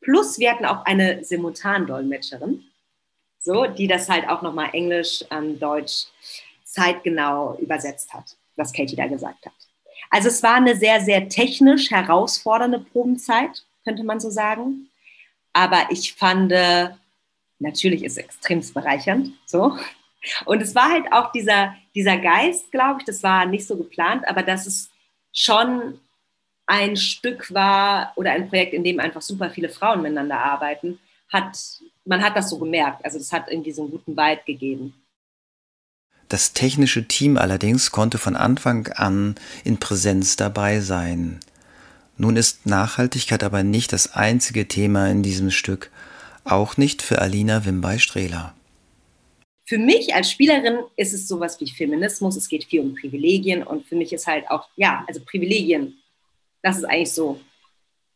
Plus 0.00 0.38
wir 0.38 0.52
hatten 0.52 0.64
auch 0.64 0.84
eine 0.84 1.24
Simultandolmetscherin, 1.24 2.64
so, 3.38 3.66
die 3.66 3.88
das 3.88 4.08
halt 4.08 4.28
auch 4.28 4.42
nochmal 4.42 4.70
Englisch, 4.72 5.24
ähm, 5.30 5.58
Deutsch 5.58 6.06
zeitgenau 6.64 7.56
übersetzt 7.58 8.12
hat, 8.14 8.36
was 8.56 8.72
Katie 8.72 8.96
da 8.96 9.06
gesagt 9.06 9.46
hat. 9.46 9.52
Also 10.10 10.28
es 10.28 10.42
war 10.42 10.54
eine 10.54 10.76
sehr, 10.76 11.00
sehr 11.00 11.28
technisch 11.28 11.90
herausfordernde 11.90 12.80
Probenzeit, 12.80 13.64
könnte 13.84 14.04
man 14.04 14.20
so 14.20 14.30
sagen. 14.30 14.88
Aber 15.52 15.86
ich 15.90 16.14
fand, 16.14 16.52
natürlich 17.58 18.04
ist 18.04 18.12
es 18.12 18.24
extrem 18.24 18.62
bereichernd, 18.72 19.32
so. 19.46 19.76
Und 20.44 20.62
es 20.62 20.74
war 20.74 20.90
halt 20.90 21.12
auch 21.12 21.32
dieser, 21.32 21.74
dieser 21.94 22.16
Geist, 22.16 22.70
glaube 22.70 23.00
ich, 23.00 23.06
das 23.06 23.22
war 23.22 23.44
nicht 23.44 23.66
so 23.66 23.76
geplant, 23.76 24.26
aber 24.28 24.42
dass 24.42 24.66
es 24.66 24.90
schon 25.32 25.98
ein 26.66 26.96
Stück 26.96 27.52
war 27.52 28.12
oder 28.16 28.32
ein 28.32 28.48
Projekt, 28.48 28.72
in 28.74 28.84
dem 28.84 29.00
einfach 29.00 29.22
super 29.22 29.50
viele 29.50 29.68
Frauen 29.68 30.02
miteinander 30.02 30.38
arbeiten, 30.38 30.98
hat, 31.28 31.58
man 32.04 32.22
hat 32.22 32.36
das 32.36 32.50
so 32.50 32.58
gemerkt. 32.58 33.04
Also 33.04 33.18
das 33.18 33.32
hat 33.32 33.50
irgendwie 33.50 33.72
so 33.72 33.82
einen 33.82 33.90
guten 33.90 34.16
Vibe 34.16 34.42
gegeben. 34.46 34.94
Das 36.28 36.54
technische 36.54 37.06
Team 37.08 37.36
allerdings 37.36 37.90
konnte 37.90 38.16
von 38.16 38.36
Anfang 38.36 38.88
an 38.88 39.34
in 39.64 39.78
Präsenz 39.78 40.36
dabei 40.36 40.80
sein. 40.80 41.40
Nun 42.16 42.36
ist 42.36 42.66
Nachhaltigkeit 42.66 43.42
aber 43.42 43.62
nicht 43.62 43.92
das 43.92 44.14
einzige 44.14 44.68
Thema 44.68 45.10
in 45.10 45.22
diesem 45.22 45.50
Stück, 45.50 45.90
auch 46.44 46.76
nicht 46.76 47.02
für 47.02 47.20
Alina 47.20 47.64
Wimbay-Strehler. 47.64 48.54
Für 49.66 49.78
mich 49.78 50.14
als 50.14 50.30
Spielerin 50.30 50.78
ist 50.96 51.12
es 51.12 51.28
sowas 51.28 51.60
wie 51.60 51.70
Feminismus, 51.70 52.36
es 52.36 52.48
geht 52.48 52.64
viel 52.64 52.80
um 52.80 52.94
Privilegien 52.94 53.62
und 53.62 53.86
für 53.86 53.96
mich 53.96 54.12
ist 54.12 54.26
halt 54.26 54.50
auch, 54.50 54.68
ja, 54.76 55.04
also 55.08 55.20
Privilegien 55.24 55.98
das 56.62 56.78
ist 56.78 56.84
eigentlich 56.84 57.12
so 57.12 57.40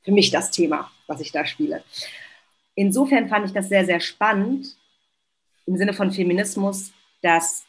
für 0.02 0.12
mich 0.12 0.30
das 0.30 0.50
Thema, 0.50 0.90
was 1.06 1.20
ich 1.20 1.32
da 1.32 1.44
spiele. 1.44 1.82
Insofern 2.74 3.28
fand 3.28 3.46
ich 3.46 3.52
das 3.52 3.68
sehr, 3.68 3.84
sehr 3.84 4.00
spannend 4.00 4.76
im 5.66 5.76
Sinne 5.76 5.92
von 5.92 6.12
Feminismus, 6.12 6.92
dass 7.22 7.64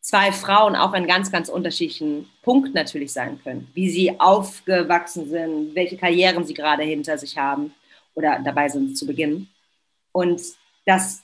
zwei 0.00 0.32
Frauen 0.32 0.74
auch 0.74 0.94
in 0.94 1.06
ganz, 1.06 1.30
ganz 1.30 1.48
unterschiedlichen 1.48 2.28
Punkten 2.42 2.72
natürlich 2.72 3.12
sein 3.12 3.40
können. 3.42 3.70
Wie 3.74 3.88
sie 3.88 4.18
aufgewachsen 4.18 5.28
sind, 5.28 5.74
welche 5.74 5.96
Karrieren 5.96 6.44
sie 6.44 6.54
gerade 6.54 6.82
hinter 6.82 7.18
sich 7.18 7.38
haben 7.38 7.72
oder 8.14 8.40
dabei 8.40 8.68
sind 8.68 8.96
zu 8.96 9.06
beginnen. 9.06 9.48
Und 10.12 10.40
dass 10.86 11.22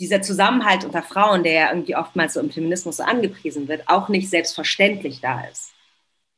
dieser 0.00 0.20
Zusammenhalt 0.22 0.84
unter 0.84 1.02
Frauen, 1.02 1.42
der 1.42 1.52
ja 1.52 1.70
irgendwie 1.70 1.96
oftmals 1.96 2.34
so 2.34 2.40
im 2.40 2.50
Feminismus 2.50 2.98
so 2.98 3.02
angepriesen 3.02 3.68
wird, 3.68 3.88
auch 3.88 4.08
nicht 4.08 4.28
selbstverständlich 4.28 5.20
da 5.20 5.42
ist 5.42 5.72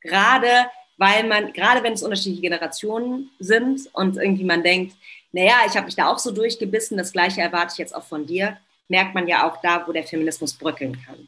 gerade 0.01 0.67
weil 1.01 1.27
man, 1.27 1.51
gerade 1.51 1.81
wenn 1.81 1.93
es 1.93 2.03
unterschiedliche 2.03 2.43
Generationen 2.43 3.31
sind 3.39 3.89
und 3.93 4.17
irgendwie 4.17 4.43
man 4.43 4.61
denkt, 4.61 4.95
naja, 5.31 5.55
ich 5.65 5.75
habe 5.75 5.87
mich 5.87 5.95
da 5.95 6.05
auch 6.05 6.19
so 6.19 6.29
durchgebissen, 6.29 6.95
das 6.95 7.11
gleiche 7.11 7.41
erwarte 7.41 7.71
ich 7.73 7.79
jetzt 7.79 7.95
auch 7.95 8.03
von 8.03 8.27
dir, 8.27 8.57
merkt 8.87 9.15
man 9.15 9.27
ja 9.27 9.49
auch 9.49 9.59
da, 9.63 9.87
wo 9.87 9.93
der 9.93 10.03
Feminismus 10.03 10.53
bröckeln 10.53 10.99
kann. 11.03 11.27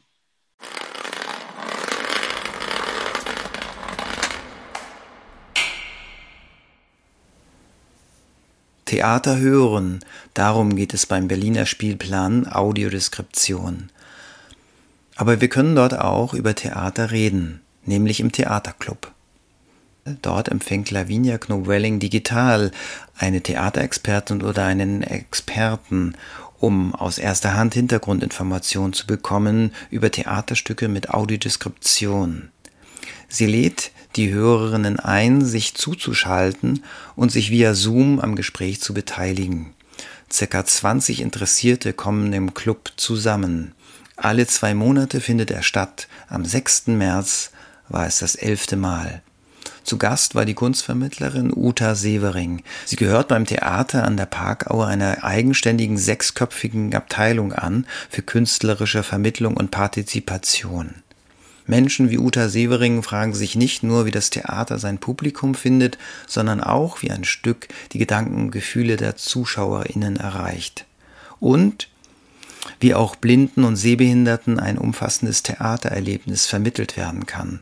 Theater 8.84 9.38
hören, 9.38 10.04
darum 10.34 10.76
geht 10.76 10.94
es 10.94 11.06
beim 11.06 11.26
Berliner 11.26 11.66
Spielplan 11.66 12.46
Audiodeskription. 12.46 13.90
Aber 15.16 15.40
wir 15.40 15.48
können 15.48 15.74
dort 15.74 15.98
auch 15.98 16.32
über 16.32 16.54
Theater 16.54 17.10
reden 17.10 17.63
nämlich 17.86 18.20
im 18.20 18.32
Theaterclub. 18.32 19.12
Dort 20.20 20.48
empfängt 20.48 20.90
Lavinia 20.90 21.38
Knobwelling 21.38 21.98
digital 21.98 22.72
eine 23.16 23.40
Theaterexpertin 23.40 24.42
oder 24.42 24.64
einen 24.66 25.02
Experten, 25.02 26.14
um 26.58 26.94
aus 26.94 27.18
erster 27.18 27.54
Hand 27.54 27.74
Hintergrundinformationen 27.74 28.92
zu 28.92 29.06
bekommen 29.06 29.72
über 29.90 30.10
Theaterstücke 30.10 30.88
mit 30.88 31.10
Audiodeskription. 31.10 32.50
Sie 33.28 33.46
lädt 33.46 33.92
die 34.16 34.32
Hörerinnen 34.32 35.00
ein, 35.00 35.44
sich 35.44 35.74
zuzuschalten 35.74 36.84
und 37.16 37.32
sich 37.32 37.50
via 37.50 37.74
Zoom 37.74 38.20
am 38.20 38.36
Gespräch 38.36 38.80
zu 38.80 38.94
beteiligen. 38.94 39.74
Circa 40.30 40.64
20 40.64 41.20
Interessierte 41.20 41.92
kommen 41.92 42.32
im 42.32 42.54
Club 42.54 42.92
zusammen. 42.96 43.72
Alle 44.16 44.46
zwei 44.46 44.74
Monate 44.74 45.20
findet 45.20 45.50
er 45.50 45.62
statt, 45.62 46.08
am 46.28 46.44
6. 46.44 46.88
März 46.88 47.50
war 47.88 48.06
es 48.06 48.18
das 48.18 48.34
elfte 48.34 48.76
Mal. 48.76 49.22
Zu 49.84 49.98
Gast 49.98 50.34
war 50.34 50.46
die 50.46 50.54
Kunstvermittlerin 50.54 51.52
Uta 51.54 51.94
Severing. 51.94 52.62
Sie 52.86 52.96
gehört 52.96 53.28
beim 53.28 53.44
Theater 53.44 54.04
an 54.04 54.16
der 54.16 54.24
Parkaue 54.24 54.86
einer 54.86 55.22
eigenständigen 55.24 55.98
sechsköpfigen 55.98 56.94
Abteilung 56.94 57.52
an 57.52 57.86
für 58.08 58.22
künstlerische 58.22 59.02
Vermittlung 59.02 59.58
und 59.58 59.70
Partizipation. 59.70 61.02
Menschen 61.66 62.10
wie 62.10 62.18
Uta 62.18 62.48
Severing 62.48 63.02
fragen 63.02 63.34
sich 63.34 63.56
nicht 63.56 63.82
nur, 63.82 64.06
wie 64.06 64.10
das 64.10 64.30
Theater 64.30 64.78
sein 64.78 64.98
Publikum 64.98 65.54
findet, 65.54 65.98
sondern 66.26 66.62
auch, 66.62 67.02
wie 67.02 67.10
ein 67.10 67.24
Stück 67.24 67.68
die 67.92 67.98
Gedanken 67.98 68.36
und 68.36 68.50
Gefühle 68.52 68.96
der 68.96 69.16
ZuschauerInnen 69.16 70.16
erreicht. 70.16 70.86
Und 71.40 71.88
wie 72.80 72.94
auch 72.94 73.16
Blinden 73.16 73.64
und 73.64 73.76
Sehbehinderten 73.76 74.58
ein 74.58 74.78
umfassendes 74.78 75.42
Theatererlebnis 75.42 76.46
vermittelt 76.46 76.96
werden 76.96 77.26
kann 77.26 77.60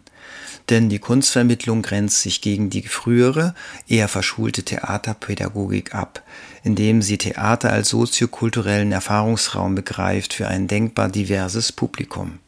denn 0.69 0.89
die 0.89 0.99
Kunstvermittlung 0.99 1.83
grenzt 1.83 2.23
sich 2.23 2.41
gegen 2.41 2.71
die 2.71 2.83
frühere, 2.83 3.55
eher 3.89 4.09
verschulte 4.09 4.63
Theaterpädagogik 4.63 5.95
ab, 5.95 6.23
indem 6.63 7.03
sie 7.03 7.19
Theater 7.19 7.73
als 7.73 7.89
soziokulturellen 7.91 8.93
Erfahrungsraum 8.93 9.75
begreift 9.75 10.35
für 10.35 10.49
ein 10.49 10.69
denkbar 10.69 11.09
diverses 11.09 11.73
Publikum. 11.73 12.39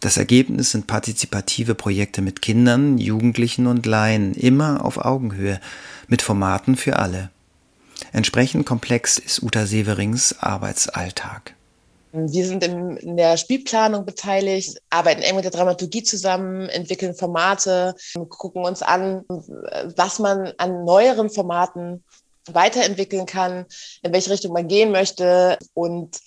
Das 0.00 0.16
Ergebnis 0.16 0.72
sind 0.72 0.88
partizipative 0.88 1.76
Projekte 1.76 2.22
mit 2.22 2.42
Kindern, 2.42 2.98
Jugendlichen 2.98 3.68
und 3.68 3.86
Laien, 3.86 4.34
immer 4.34 4.84
auf 4.84 4.98
Augenhöhe, 4.98 5.60
mit 6.08 6.22
Formaten 6.22 6.76
für 6.76 6.98
alle. 6.98 7.30
Entsprechend 8.12 8.66
komplex 8.66 9.18
ist 9.18 9.42
Uta 9.44 9.64
Severings 9.64 10.36
Arbeitsalltag. 10.40 11.54
Wir 12.12 12.46
sind 12.46 12.62
in, 12.62 12.96
in, 12.98 13.16
der 13.16 13.38
Spielplanung 13.38 14.04
beteiligt, 14.04 14.78
arbeiten 14.90 15.22
eng 15.22 15.36
mit 15.36 15.44
der 15.44 15.50
Dramaturgie 15.50 16.02
zusammen, 16.02 16.68
entwickeln 16.68 17.14
Formate, 17.14 17.94
gucken 18.28 18.64
uns 18.64 18.82
an, 18.82 19.24
was 19.28 20.18
man 20.18 20.52
an 20.58 20.84
neueren 20.84 21.30
Formaten 21.30 22.04
weiterentwickeln 22.50 23.24
kann, 23.24 23.66
in 24.02 24.12
welche 24.12 24.30
Richtung 24.30 24.52
man 24.52 24.68
gehen 24.68 24.92
möchte. 24.92 25.58
Und 25.74 26.18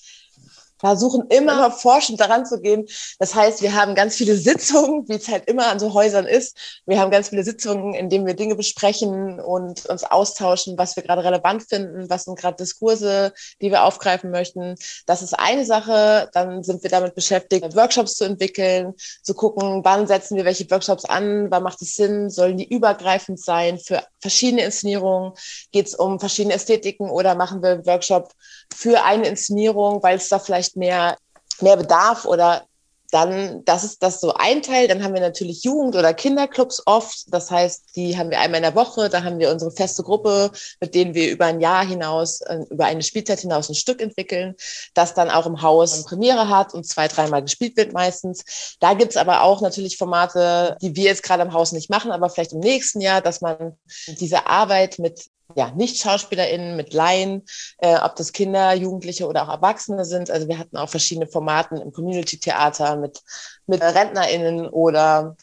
versuchen 0.78 1.28
immer 1.30 1.72
forschend 1.72 2.20
daran 2.20 2.46
zu 2.46 2.60
gehen. 2.62 2.86
Das 3.20 3.34
heißt, 3.34 3.62
wir 3.62 3.76
haben 3.76 3.96
ganz 3.96 4.16
viele 4.16 4.36
Sitzungen, 4.36 5.08
wie 5.08 5.16
es 5.16 5.28
halt 5.28 5.48
immer 5.48 5.68
an 5.68 5.80
so 5.80 5.94
Häusern 5.94 6.26
ist. 6.26 6.82
Wir 6.86 7.00
haben 7.00 7.12
ganz 7.12 7.30
viele 7.30 7.44
Sitzungen, 7.44 7.94
in 7.94 8.10
denen 8.10 8.26
wir 8.26 8.36
Dinge 8.36 8.56
besprechen 8.56 9.40
und 9.40 9.86
uns 9.86 10.04
austauschen, 10.04 10.78
was 10.78 10.96
wir 10.96 11.04
gerade 11.04 11.24
relevant 11.24 11.64
finden, 11.64 12.10
was 12.10 12.26
sind 12.26 12.38
gerade 12.38 12.58
Diskurse, 12.58 13.34
die 13.62 13.72
wir 13.72 13.84
aufgreifen 13.84 14.32
möchten. 14.32 14.76
Das 15.06 15.22
ist 15.22 15.34
eine 15.34 15.66
Sache. 15.66 16.30
Dann 16.34 16.64
sind 16.64 16.84
wir 16.84 16.90
damit 16.90 17.16
beschäftigt, 17.16 17.76
Workshops 17.76 18.16
zu 18.16 18.26
entwickeln, 18.26 18.94
zu 19.24 19.34
gucken, 19.34 19.82
wann 19.84 20.08
setzen 20.08 20.38
wir 20.38 20.46
welche 20.46 20.70
Workshops 20.70 21.06
an, 21.06 21.50
wann 21.52 21.64
macht 21.64 21.82
es 21.82 21.96
Sinn, 21.96 22.30
sollen 22.30 22.58
die 22.58 22.68
übergreifend 22.68 23.40
sein 23.40 23.80
für 23.80 24.04
verschiedene 24.20 24.64
Inszenierungen, 24.64 25.34
geht 25.72 25.88
es 25.88 25.96
um 25.96 26.20
verschiedene 26.20 26.56
Ästhetiken 26.56 27.10
oder 27.10 27.36
machen 27.36 27.62
wir 27.62 27.72
einen 27.72 27.86
Workshop 27.86 28.34
für 28.74 29.04
eine 29.04 29.28
Inszenierung, 29.28 30.02
weil 30.02 30.18
es 30.18 30.30
da 30.30 30.40
vielleicht 30.40 30.65
mehr, 30.74 31.18
mehr 31.62 31.78
Bedarf 31.78 32.26
oder 32.26 32.66
dann, 33.12 33.64
das 33.64 33.86
ist 33.86 34.04
das 34.04 34.20
so 34.20 34.34
ein 34.34 34.62
Teil. 34.62 34.90
Dann 34.90 35.02
haben 35.02 35.14
wir 35.14 35.22
natürlich 35.22 35.64
Jugend- 35.64 35.96
oder 35.96 36.14
Kinderclubs 36.14 36.84
oft. 36.86 37.34
Das 37.34 37.50
heißt, 37.50 37.96
die 37.96 38.18
haben 38.18 38.30
wir 38.30 38.40
einmal 38.40 38.58
in 38.58 38.64
der 38.64 38.76
Woche. 38.76 39.10
Da 39.10 39.24
haben 39.24 39.40
wir 39.40 39.52
unsere 39.52 39.72
feste 39.72 40.04
Gruppe, 40.04 40.52
mit 40.82 40.96
denen 40.96 41.14
wir 41.14 41.32
über 41.32 41.46
ein 41.46 41.62
Jahr 41.62 41.86
hinaus, 41.86 42.42
äh, 42.42 42.60
über 42.70 42.86
eine 42.86 43.04
Spielzeit 43.04 43.40
hinaus 43.40 43.70
ein 43.70 43.76
Stück 43.76 44.02
entwickeln, 44.02 44.56
das 44.94 45.14
dann 45.14 45.30
auch 45.30 45.46
im 45.46 45.62
Haus 45.62 46.04
Premiere 46.04 46.50
hat 46.50 46.74
und 46.74 46.86
zwei, 46.86 47.08
dreimal 47.08 47.42
gespielt 47.42 47.78
wird 47.78 47.94
meistens. 47.94 48.76
Da 48.82 48.94
gibt's 48.96 49.18
aber 49.18 49.44
auch 49.44 49.62
natürlich 49.62 49.98
Formate, 49.98 50.76
die 50.82 50.96
wir 50.96 51.06
jetzt 51.06 51.24
gerade 51.24 51.44
im 51.44 51.54
Haus 51.54 51.72
nicht 51.72 51.90
machen, 51.90 52.12
aber 52.12 52.30
vielleicht 52.30 52.54
im 52.54 52.60
nächsten 52.60 53.00
Jahr, 53.00 53.22
dass 53.22 53.40
man 53.40 53.78
diese 54.08 54.48
Arbeit 54.48 55.00
mit 55.00 55.30
ja, 55.54 55.72
Nicht-SchauspielerInnen, 55.76 56.76
mit 56.76 56.94
Laien, 56.94 57.44
äh, 57.78 57.98
ob 57.98 58.16
das 58.16 58.32
Kinder, 58.32 58.74
Jugendliche 58.74 59.28
oder 59.28 59.44
auch 59.44 59.50
Erwachsene 59.50 60.06
sind. 60.06 60.32
Also 60.32 60.48
wir 60.48 60.58
hatten 60.58 60.78
auch 60.78 60.90
verschiedene 60.90 61.28
Formaten 61.28 61.78
im 61.78 61.92
Community-Theater 61.92 62.96
mit, 62.98 63.22
mit 63.68 63.82
RentnerInnen 63.82 64.68
oder 64.68 65.36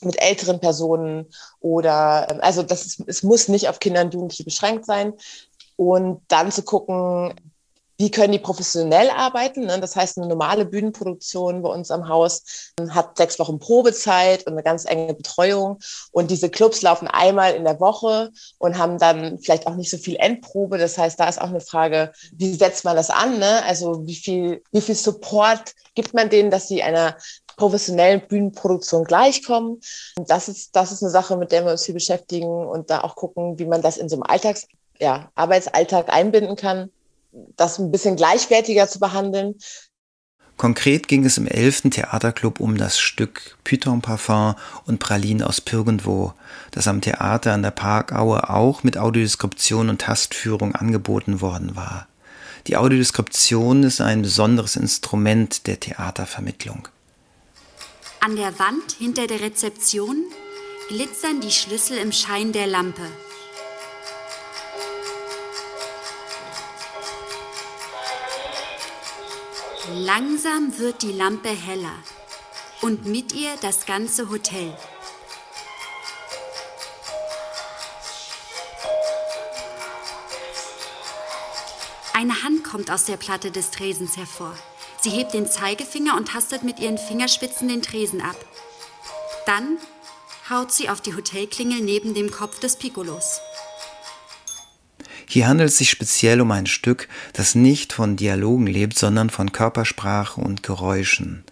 mit 0.00 0.20
älteren 0.20 0.58
Personen 0.58 1.26
oder 1.60 2.26
ähm, 2.30 2.38
also 2.40 2.62
das 2.62 2.86
ist, 2.86 3.04
es 3.06 3.22
muss 3.22 3.48
nicht 3.48 3.68
auf 3.68 3.78
Kinder 3.78 4.00
und 4.02 4.14
Jugendliche 4.14 4.44
beschränkt 4.44 4.86
sein. 4.86 5.12
Und 5.76 6.22
dann 6.28 6.52
zu 6.52 6.62
gucken, 6.62 7.34
wie 8.02 8.10
können 8.10 8.32
die 8.32 8.40
professionell 8.40 9.10
arbeiten. 9.10 9.66
Ne? 9.66 9.78
Das 9.78 9.94
heißt, 9.94 10.18
eine 10.18 10.26
normale 10.26 10.64
Bühnenproduktion 10.64 11.62
bei 11.62 11.68
uns 11.68 11.92
am 11.92 12.08
Haus 12.08 12.72
hat 12.90 13.16
sechs 13.16 13.38
Wochen 13.38 13.60
Probezeit 13.60 14.44
und 14.44 14.54
eine 14.54 14.64
ganz 14.64 14.84
enge 14.86 15.14
Betreuung. 15.14 15.78
Und 16.10 16.32
diese 16.32 16.50
Clubs 16.50 16.82
laufen 16.82 17.06
einmal 17.06 17.54
in 17.54 17.62
der 17.62 17.78
Woche 17.78 18.32
und 18.58 18.76
haben 18.76 18.98
dann 18.98 19.38
vielleicht 19.38 19.68
auch 19.68 19.76
nicht 19.76 19.88
so 19.88 19.98
viel 19.98 20.16
Endprobe. 20.16 20.78
Das 20.78 20.98
heißt, 20.98 21.20
da 21.20 21.28
ist 21.28 21.40
auch 21.40 21.50
eine 21.50 21.60
Frage, 21.60 22.10
wie 22.32 22.52
setzt 22.54 22.84
man 22.84 22.96
das 22.96 23.08
an? 23.08 23.38
Ne? 23.38 23.64
Also 23.66 24.04
wie 24.04 24.16
viel, 24.16 24.64
wie 24.72 24.80
viel 24.80 24.96
Support 24.96 25.72
gibt 25.94 26.12
man 26.12 26.28
denen, 26.28 26.50
dass 26.50 26.66
sie 26.66 26.82
einer 26.82 27.16
professionellen 27.56 28.26
Bühnenproduktion 28.26 29.04
gleichkommen. 29.04 29.80
Das 30.16 30.48
ist, 30.48 30.74
das 30.74 30.90
ist 30.90 31.04
eine 31.04 31.12
Sache, 31.12 31.36
mit 31.36 31.52
der 31.52 31.64
wir 31.64 31.70
uns 31.70 31.84
viel 31.84 31.94
beschäftigen 31.94 32.48
und 32.48 32.90
da 32.90 33.02
auch 33.02 33.14
gucken, 33.14 33.60
wie 33.60 33.66
man 33.66 33.80
das 33.80 33.96
in 33.96 34.08
so 34.08 34.16
einem 34.16 34.24
Alltags, 34.24 34.66
ja, 34.98 35.30
Arbeitsalltag 35.36 36.12
einbinden 36.12 36.56
kann 36.56 36.90
das 37.32 37.78
ein 37.78 37.90
bisschen 37.90 38.16
gleichwertiger 38.16 38.88
zu 38.88 39.00
behandeln. 39.00 39.54
Konkret 40.56 41.08
ging 41.08 41.24
es 41.24 41.38
im 41.38 41.46
11. 41.46 41.90
Theaterclub 41.90 42.60
um 42.60 42.76
das 42.76 42.98
Stück 43.00 43.56
Python 43.64 44.00
Parfum 44.00 44.54
und 44.86 45.00
Praline 45.00 45.46
aus 45.46 45.60
Pirgendwo, 45.60 46.34
das 46.70 46.86
am 46.86 47.00
Theater 47.00 47.52
an 47.52 47.62
der 47.62 47.72
Parkaue 47.72 48.48
auch 48.48 48.84
mit 48.84 48.96
Audiodeskription 48.96 49.88
und 49.88 50.02
Tastführung 50.02 50.74
angeboten 50.74 51.40
worden 51.40 51.74
war. 51.74 52.06
Die 52.68 52.76
Audiodeskription 52.76 53.82
ist 53.82 54.00
ein 54.00 54.22
besonderes 54.22 54.76
Instrument 54.76 55.66
der 55.66 55.80
Theatervermittlung. 55.80 56.86
An 58.20 58.36
der 58.36 58.56
Wand 58.60 58.92
hinter 58.96 59.26
der 59.26 59.40
Rezeption 59.40 60.16
glitzern 60.88 61.40
die 61.40 61.50
Schlüssel 61.50 61.98
im 61.98 62.12
Schein 62.12 62.52
der 62.52 62.68
Lampe. 62.68 63.02
Langsam 69.90 70.78
wird 70.78 71.02
die 71.02 71.10
Lampe 71.10 71.48
heller 71.48 71.94
und 72.82 73.04
mit 73.04 73.32
ihr 73.32 73.50
das 73.62 73.84
ganze 73.84 74.30
Hotel. 74.30 74.72
Eine 82.14 82.44
Hand 82.44 82.62
kommt 82.62 82.92
aus 82.92 83.06
der 83.06 83.16
Platte 83.16 83.50
des 83.50 83.72
Tresens 83.72 84.16
hervor. 84.16 84.54
Sie 85.00 85.10
hebt 85.10 85.34
den 85.34 85.48
Zeigefinger 85.48 86.16
und 86.16 86.28
tastet 86.28 86.62
mit 86.62 86.78
ihren 86.78 86.96
Fingerspitzen 86.96 87.66
den 87.66 87.82
Tresen 87.82 88.20
ab. 88.20 88.36
Dann 89.46 89.78
haut 90.48 90.70
sie 90.70 90.90
auf 90.90 91.00
die 91.00 91.16
Hotelklingel 91.16 91.80
neben 91.80 92.14
dem 92.14 92.30
Kopf 92.30 92.60
des 92.60 92.76
Piccolos. 92.76 93.40
Hier 95.32 95.48
handelt 95.48 95.70
es 95.70 95.78
sich 95.78 95.88
speziell 95.88 96.42
um 96.42 96.50
ein 96.50 96.66
Stück, 96.66 97.08
das 97.32 97.54
nicht 97.54 97.94
von 97.94 98.16
Dialogen 98.16 98.66
lebt, 98.66 98.98
sondern 98.98 99.30
von 99.30 99.50
Körpersprache 99.50 100.38
und 100.38 100.62
Geräuschen. 100.62 101.42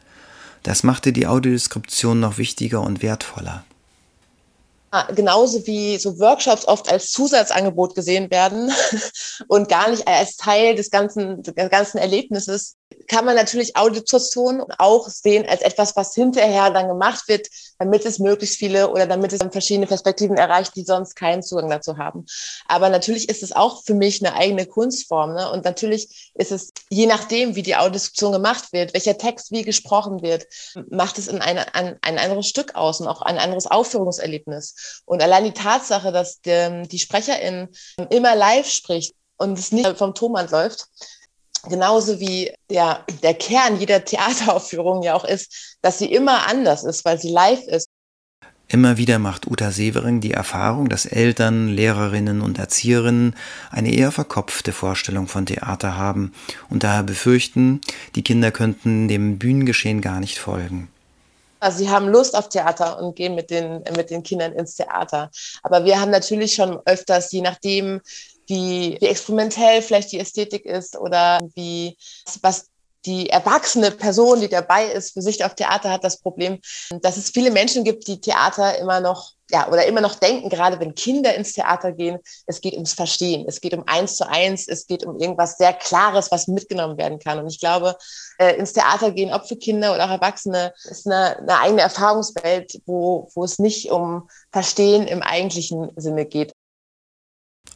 Das 0.62 0.82
machte 0.82 1.14
die 1.14 1.26
Audiodeskription 1.26 2.20
noch 2.20 2.36
wichtiger 2.36 2.82
und 2.82 3.00
wertvoller. 3.02 3.64
Genauso 5.16 5.66
wie 5.66 5.96
so 5.96 6.18
Workshops 6.18 6.68
oft 6.68 6.92
als 6.92 7.10
Zusatzangebot 7.10 7.94
gesehen 7.94 8.30
werden 8.30 8.70
und 9.48 9.70
gar 9.70 9.88
nicht 9.88 10.06
als 10.06 10.36
Teil 10.36 10.74
des 10.74 10.90
ganzen, 10.90 11.42
des 11.42 11.54
ganzen 11.70 11.96
Erlebnisses, 11.96 12.76
kann 13.11 13.24
man 13.24 13.35
natürlich 13.35 13.76
Audiodeskription 13.76 14.64
auch 14.79 15.09
sehen 15.09 15.44
als 15.48 15.62
etwas, 15.62 15.96
was 15.96 16.14
hinterher 16.14 16.70
dann 16.70 16.88
gemacht 16.88 17.29
wird, 17.29 17.48
damit 17.79 18.05
es 18.05 18.18
möglichst 18.18 18.57
viele 18.57 18.90
oder 18.90 19.07
damit 19.07 19.33
es 19.33 19.40
verschiedene 19.50 19.87
Perspektiven 19.87 20.37
erreicht, 20.37 20.76
die 20.76 20.85
sonst 20.85 21.16
keinen 21.16 21.42
Zugang 21.42 21.70
dazu 21.70 21.98
haben. 21.98 22.24
Aber 22.66 22.88
natürlich 22.88 23.29
ist 23.29 23.42
es 23.42 23.53
auch 23.53 23.83
für 23.83 23.94
mich 23.94 24.24
eine 24.24 24.37
eigene 24.37 24.66
Kunstform. 24.66 25.35
Ne? 25.35 25.50
Und 25.50 25.64
natürlich 25.64 26.31
ist 26.35 26.53
es, 26.53 26.70
je 26.88 27.07
nachdem, 27.07 27.57
wie 27.57 27.62
die 27.62 27.76
Audiodeskription 27.76 28.33
gemacht 28.33 28.72
wird, 28.72 28.94
welcher 28.94 29.18
Text 29.18 29.50
wie 29.50 29.62
gesprochen 29.62 30.22
wird, 30.22 30.46
macht 30.88 31.18
es 31.18 31.29
in 31.29 31.40
eine, 31.40 31.74
ein, 31.74 31.98
ein 32.03 32.18
anderes 32.18 32.46
Stück 32.46 32.74
aus 32.74 33.00
und 33.00 33.09
auch 33.09 33.22
ein 33.22 33.38
anderes 33.38 33.66
Aufführungserlebnis. 33.66 35.03
Und 35.05 35.22
allein 35.22 35.44
die 35.44 35.53
Tatsache, 35.53 36.12
dass 36.12 36.40
die, 36.40 36.83
die 36.88 36.98
Sprecherin 36.98 37.68
immer 38.11 38.37
live 38.37 38.68
spricht 38.68 39.14
und 39.37 39.59
es 39.59 39.72
nicht 39.72 39.96
vom 39.96 40.14
Tonband 40.14 40.50
läuft, 40.50 40.87
genauso 41.68 42.20
wie 42.20 42.52
der, 42.70 43.04
der 43.22 43.34
Kern 43.34 43.78
jeder 43.78 44.04
Theateraufführung 44.04 45.02
ja 45.02 45.14
auch 45.14 45.24
ist, 45.24 45.76
dass 45.82 45.98
sie 45.98 46.12
immer 46.12 46.46
anders 46.46 46.84
ist, 46.84 47.04
weil 47.04 47.18
sie 47.18 47.30
live 47.30 47.62
ist. 47.66 47.88
Immer 48.72 48.96
wieder 48.96 49.18
macht 49.18 49.48
Uta 49.48 49.72
Severing 49.72 50.20
die 50.20 50.30
Erfahrung, 50.30 50.88
dass 50.88 51.04
Eltern, 51.04 51.66
Lehrerinnen 51.66 52.40
und 52.40 52.56
Erzieherinnen 52.56 53.34
eine 53.72 53.92
eher 53.92 54.12
verkopfte 54.12 54.72
Vorstellung 54.72 55.26
von 55.26 55.44
Theater 55.44 55.96
haben 55.96 56.32
und 56.68 56.84
daher 56.84 57.02
befürchten, 57.02 57.80
die 58.14 58.22
Kinder 58.22 58.52
könnten 58.52 59.08
dem 59.08 59.38
Bühnengeschehen 59.38 60.00
gar 60.00 60.20
nicht 60.20 60.38
folgen. 60.38 60.88
Also 61.60 61.78
sie 61.78 61.90
haben 61.90 62.08
Lust 62.08 62.34
auf 62.36 62.48
Theater 62.48 63.02
und 63.02 63.16
gehen 63.16 63.34
mit 63.34 63.50
den, 63.50 63.82
mit 63.96 64.10
den 64.10 64.22
Kindern 64.22 64.52
ins 64.52 64.76
Theater. 64.76 65.30
Aber 65.62 65.84
wir 65.84 66.00
haben 66.00 66.10
natürlich 66.10 66.54
schon 66.54 66.78
öfters, 66.86 67.30
je 67.32 67.42
nachdem, 67.42 68.00
wie, 68.50 68.98
wie 69.00 69.06
experimentell 69.06 69.80
vielleicht 69.80 70.12
die 70.12 70.18
Ästhetik 70.18 70.66
ist 70.66 70.98
oder 70.98 71.38
wie, 71.54 71.96
was 72.42 72.66
die 73.06 73.30
erwachsene 73.30 73.90
Person, 73.92 74.40
die 74.40 74.48
dabei 74.48 74.86
ist, 74.86 75.14
für 75.14 75.22
sich 75.22 75.42
auf 75.44 75.54
Theater 75.54 75.90
hat, 75.90 76.04
das 76.04 76.20
Problem, 76.20 76.58
dass 77.00 77.16
es 77.16 77.30
viele 77.30 77.50
Menschen 77.50 77.82
gibt, 77.82 78.06
die 78.08 78.20
Theater 78.20 78.78
immer 78.78 79.00
noch, 79.00 79.32
ja, 79.50 79.68
oder 79.68 79.86
immer 79.86 80.02
noch 80.02 80.16
denken, 80.16 80.50
gerade 80.50 80.78
wenn 80.80 80.94
Kinder 80.94 81.34
ins 81.34 81.54
Theater 81.54 81.92
gehen, 81.92 82.18
es 82.46 82.60
geht 82.60 82.74
ums 82.74 82.92
Verstehen, 82.92 83.46
es 83.48 83.60
geht 83.60 83.72
um 83.72 83.84
eins 83.86 84.16
zu 84.16 84.28
eins, 84.28 84.68
es 84.68 84.86
geht 84.86 85.06
um 85.06 85.18
irgendwas 85.18 85.56
sehr 85.56 85.72
Klares, 85.72 86.30
was 86.30 86.46
mitgenommen 86.46 86.98
werden 86.98 87.18
kann. 87.18 87.38
Und 87.38 87.48
ich 87.48 87.58
glaube, 87.58 87.96
äh, 88.38 88.56
ins 88.56 88.74
Theater 88.74 89.12
gehen, 89.12 89.32
ob 89.32 89.48
für 89.48 89.56
Kinder 89.56 89.94
oder 89.94 90.04
auch 90.04 90.10
Erwachsene, 90.10 90.72
ist 90.84 91.06
eine, 91.06 91.38
eine 91.38 91.58
eigene 91.58 91.80
Erfahrungswelt, 91.80 92.80
wo, 92.84 93.30
wo 93.34 93.44
es 93.44 93.58
nicht 93.58 93.90
um 93.90 94.28
Verstehen 94.52 95.06
im 95.06 95.22
eigentlichen 95.22 95.90
Sinne 95.96 96.26
geht. 96.26 96.52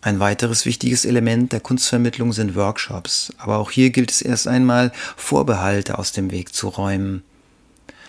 Ein 0.05 0.21
weiteres 0.21 0.67
wichtiges 0.67 1.07
Element 1.07 1.53
der 1.53 1.61
Kunstvermittlung 1.61 2.35
sind 2.35 2.55
Workshops, 2.55 3.33
aber 3.39 3.57
auch 3.57 3.71
hier 3.71 3.89
gilt 3.89 4.11
es 4.11 4.21
erst 4.21 4.47
einmal, 4.47 4.93
Vorbehalte 5.17 5.99
aus 5.99 6.13
dem 6.13 6.31
Weg 6.31 6.55
zu 6.55 6.69
räumen. 6.69 7.23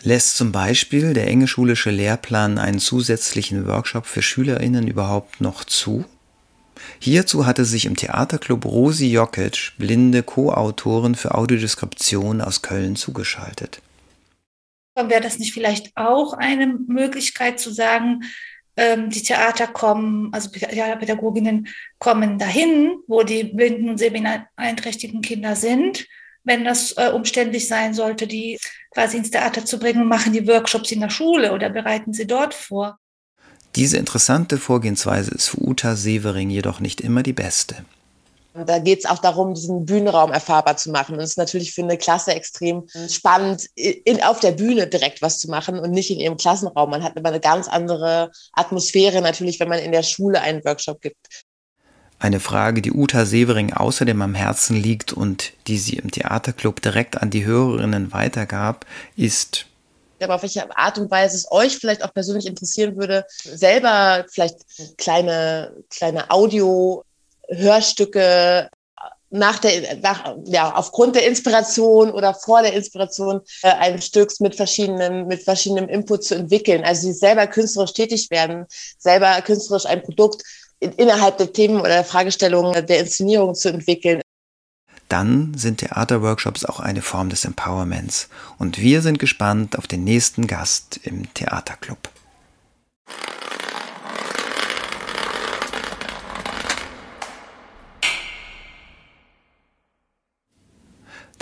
Lässt 0.03 0.35
zum 0.35 0.51
Beispiel 0.51 1.13
der 1.13 1.27
enge 1.27 1.47
schulische 1.47 1.91
Lehrplan 1.91 2.57
einen 2.57 2.79
zusätzlichen 2.79 3.65
Workshop 3.65 4.07
für 4.07 4.21
Schülerinnen 4.21 4.89
überhaupt 4.89 5.39
noch 5.39 5.63
zu? 5.63 6.03
Hierzu 6.99 7.45
hatte 7.45 7.63
sich 7.63 7.85
im 7.85 7.95
Theaterclub 7.95 8.65
Rosi 8.65 9.07
Jokic, 9.07 9.71
blinde 9.77 10.21
Co-Autorin 10.21 11.15
für 11.15 11.33
Audiodeskription 11.33 12.41
aus 12.41 12.61
Köln, 12.61 12.97
zugeschaltet. 12.97 13.81
Wäre 14.97 15.21
das 15.21 15.39
nicht 15.39 15.53
vielleicht 15.53 15.95
auch 15.95 16.33
eine 16.33 16.77
Möglichkeit 16.87 17.57
zu 17.57 17.71
sagen, 17.71 18.23
ähm, 18.77 19.09
die 19.09 19.23
Theater 19.23 19.67
kommen, 19.67 20.29
also 20.33 20.49
Theaterpädagoginnen 20.49 21.67
kommen 21.99 22.37
dahin, 22.37 22.97
wo 23.07 23.23
die 23.23 23.43
blinden 23.43 23.89
und 23.89 23.97
sehbeeinträchtigten 23.97 25.21
Kinder 25.21 25.55
sind 25.55 26.05
wenn 26.45 26.63
das 26.63 26.93
äh, 26.93 27.09
umständlich 27.09 27.67
sein 27.67 27.93
sollte, 27.93 28.27
die 28.27 28.57
quasi 28.93 29.17
ins 29.17 29.31
Theater 29.31 29.65
zu 29.65 29.79
bringen, 29.79 30.07
machen 30.07 30.31
die 30.31 30.47
Workshops 30.47 30.91
in 30.91 31.01
der 31.01 31.09
Schule 31.09 31.51
oder 31.51 31.69
bereiten 31.69 32.13
sie 32.13 32.27
dort 32.27 32.53
vor. 32.53 32.97
Diese 33.75 33.97
interessante 33.97 34.57
Vorgehensweise 34.57 35.31
ist 35.31 35.49
für 35.49 35.61
Uta 35.61 35.97
Severing 35.97 36.49
jedoch 36.49 36.79
nicht 36.79 37.01
immer 37.01 37.23
die 37.23 37.33
beste. 37.33 37.83
Da 38.65 38.79
geht 38.79 38.99
es 38.99 39.05
auch 39.05 39.17
darum, 39.17 39.53
diesen 39.53 39.85
Bühnenraum 39.85 40.31
erfahrbar 40.31 40.77
zu 40.77 40.89
machen. 40.89 41.15
Und 41.15 41.21
es 41.21 41.31
ist 41.31 41.37
natürlich 41.37 41.73
für 41.73 41.83
eine 41.83 41.97
Klasse 41.97 42.33
extrem 42.33 42.87
spannend, 43.09 43.65
in, 43.75 44.23
auf 44.23 44.39
der 44.39 44.51
Bühne 44.51 44.87
direkt 44.87 45.21
was 45.21 45.39
zu 45.39 45.49
machen 45.49 45.77
und 45.77 45.91
nicht 45.91 46.09
in 46.09 46.19
ihrem 46.19 46.37
Klassenraum. 46.37 46.89
Man 46.89 47.03
hat 47.03 47.17
immer 47.17 47.29
eine 47.29 47.41
ganz 47.41 47.67
andere 47.67 48.31
Atmosphäre 48.53 49.21
natürlich, 49.21 49.59
wenn 49.59 49.67
man 49.67 49.79
in 49.79 49.91
der 49.91 50.03
Schule 50.03 50.39
einen 50.39 50.63
Workshop 50.63 51.01
gibt. 51.01 51.17
Eine 52.17 52.39
Frage, 52.39 52.81
die 52.81 52.93
Uta 52.93 53.25
Severing 53.25 53.73
außerdem 53.73 54.21
am 54.21 54.35
Herzen 54.35 54.81
liegt 54.81 55.11
und 55.11 55.51
die 55.67 55.77
sie 55.77 55.97
im 55.97 56.09
Theaterclub 56.09 56.81
direkt 56.81 57.21
an 57.21 57.29
die 57.29 57.45
Hörerinnen 57.45 58.13
weitergab, 58.13 58.85
ist, 59.17 59.65
aber 60.21 60.35
auf 60.35 60.43
welche 60.43 60.75
Art 60.77 60.97
und 60.97 61.11
Weise 61.11 61.35
es 61.35 61.51
euch 61.51 61.77
vielleicht 61.77 62.03
auch 62.03 62.13
persönlich 62.13 62.45
interessieren 62.45 62.95
würde, 62.95 63.25
selber 63.43 64.25
vielleicht 64.29 64.97
kleine, 64.97 65.75
kleine 65.89 66.29
Audio-Hörstücke 67.49 68.69
nach 69.31 69.59
der, 69.59 69.97
nach, 69.97 70.35
ja, 70.45 70.73
aufgrund 70.75 71.15
der 71.15 71.27
Inspiration 71.27 72.11
oder 72.11 72.33
vor 72.33 72.61
der 72.61 72.73
Inspiration 72.73 73.41
äh, 73.63 73.69
eines 73.69 74.05
Stücks 74.05 74.39
mit 74.39 74.55
verschiedenen, 74.55 75.27
mit 75.27 75.43
verschiedenem 75.43 75.89
Input 75.89 76.23
zu 76.23 76.35
entwickeln. 76.35 76.83
Also 76.83 77.07
sie 77.07 77.13
selber 77.13 77.47
künstlerisch 77.47 77.93
tätig 77.93 78.29
werden, 78.29 78.65
selber 78.97 79.41
künstlerisch 79.41 79.85
ein 79.85 80.03
Produkt 80.03 80.43
in, 80.79 80.91
innerhalb 80.93 81.37
der 81.37 81.51
Themen 81.51 81.79
oder 81.79 81.89
der 81.89 82.05
Fragestellungen 82.05 82.85
der 82.85 82.99
Inszenierung 82.99 83.55
zu 83.55 83.69
entwickeln 83.69 84.21
dann 85.07 85.53
sind 85.55 85.77
Theaterworkshops 85.77 86.65
auch 86.65 86.79
eine 86.79 87.03
Form 87.03 87.29
des 87.29 87.45
Empowerments. 87.45 88.27
Und 88.57 88.79
wir 88.79 89.03
sind 89.03 89.19
gespannt 89.19 89.77
auf 89.77 89.85
den 89.85 90.03
nächsten 90.03 90.47
Gast 90.47 90.99
im 91.03 91.31
Theaterclub. 91.35 92.09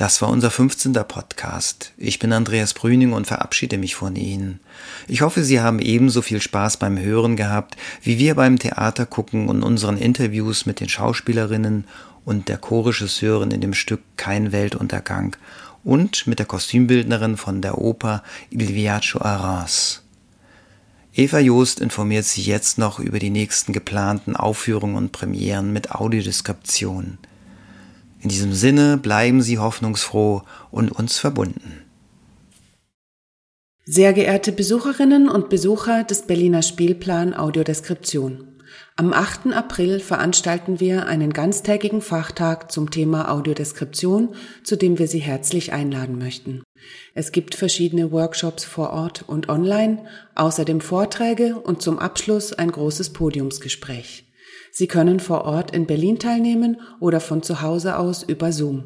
Das 0.03 0.21
war 0.21 0.27
unser 0.27 0.51
15. 0.51 0.91
Podcast. 1.07 1.93
Ich 1.95 2.19
bin 2.19 2.33
Andreas 2.33 2.73
Brüning 2.73 3.13
und 3.13 3.25
verabschiede 3.25 3.77
mich 3.77 3.95
von 3.95 4.17
Ihnen. 4.17 4.59
Ich 5.07 5.21
hoffe, 5.21 5.45
Sie 5.45 5.61
haben 5.61 5.79
ebenso 5.79 6.21
viel 6.21 6.41
Spaß 6.41 6.75
beim 6.75 6.99
Hören 6.99 7.37
gehabt, 7.37 7.77
wie 8.01 8.19
wir 8.19 8.35
beim 8.35 8.59
Theater 8.59 9.05
gucken 9.05 9.47
und 9.47 9.63
unseren 9.63 9.97
Interviews 9.97 10.65
mit 10.65 10.81
den 10.81 10.89
Schauspielerinnen 10.89 11.85
und 12.25 12.49
der 12.49 12.57
Chorregisseurin 12.57 13.51
in 13.51 13.61
dem 13.61 13.73
Stück 13.73 14.01
Kein 14.17 14.51
Weltuntergang 14.51 15.37
und 15.85 16.27
mit 16.27 16.37
der 16.37 16.47
Kostümbildnerin 16.47 17.37
von 17.37 17.61
der 17.61 17.77
Oper 17.77 18.23
Il 18.49 18.75
Viaggio 18.75 19.21
a. 19.21 19.65
Eva 21.13 21.39
Joost 21.39 21.79
informiert 21.79 22.25
sich 22.25 22.45
jetzt 22.45 22.77
noch 22.77 22.99
über 22.99 23.19
die 23.19 23.29
nächsten 23.29 23.71
geplanten 23.71 24.35
Aufführungen 24.35 24.97
und 24.97 25.13
Premieren 25.13 25.71
mit 25.71 25.91
Audiodeskription. 25.91 27.19
In 28.23 28.29
diesem 28.29 28.53
Sinne 28.53 28.97
bleiben 28.97 29.41
Sie 29.41 29.59
hoffnungsfroh 29.59 30.43
und 30.71 30.93
uns 30.93 31.19
verbunden. 31.19 31.81
Sehr 33.85 34.13
geehrte 34.13 34.53
Besucherinnen 34.53 35.27
und 35.27 35.49
Besucher 35.49 36.05
des 36.05 36.21
Berliner 36.21 36.61
Spielplan 36.61 37.33
Audiodeskription. 37.33 38.47
Am 38.95 39.11
8. 39.11 39.47
April 39.47 39.99
veranstalten 39.99 40.79
wir 40.79 41.05
einen 41.07 41.33
ganztägigen 41.33 42.01
Fachtag 42.01 42.71
zum 42.71 42.91
Thema 42.91 43.29
Audiodeskription, 43.29 44.35
zu 44.63 44.77
dem 44.77 44.99
wir 44.99 45.09
Sie 45.09 45.19
herzlich 45.19 45.73
einladen 45.73 46.17
möchten. 46.17 46.63
Es 47.13 47.33
gibt 47.33 47.55
verschiedene 47.55 48.13
Workshops 48.13 48.63
vor 48.63 48.91
Ort 48.91 49.25
und 49.27 49.49
online, 49.49 50.05
außerdem 50.35 50.79
Vorträge 50.79 51.59
und 51.59 51.81
zum 51.81 51.99
Abschluss 51.99 52.53
ein 52.53 52.71
großes 52.71 53.11
Podiumsgespräch. 53.11 54.32
Sie 54.75 54.87
können 54.87 55.19
vor 55.19 55.45
Ort 55.45 55.69
in 55.69 55.85
Berlin 55.85 56.17
teilnehmen 56.17 56.81
oder 56.99 57.19
von 57.19 57.43
zu 57.43 57.61
Hause 57.61 57.99
aus 57.99 58.23
über 58.23 58.51
Zoom. 58.51 58.85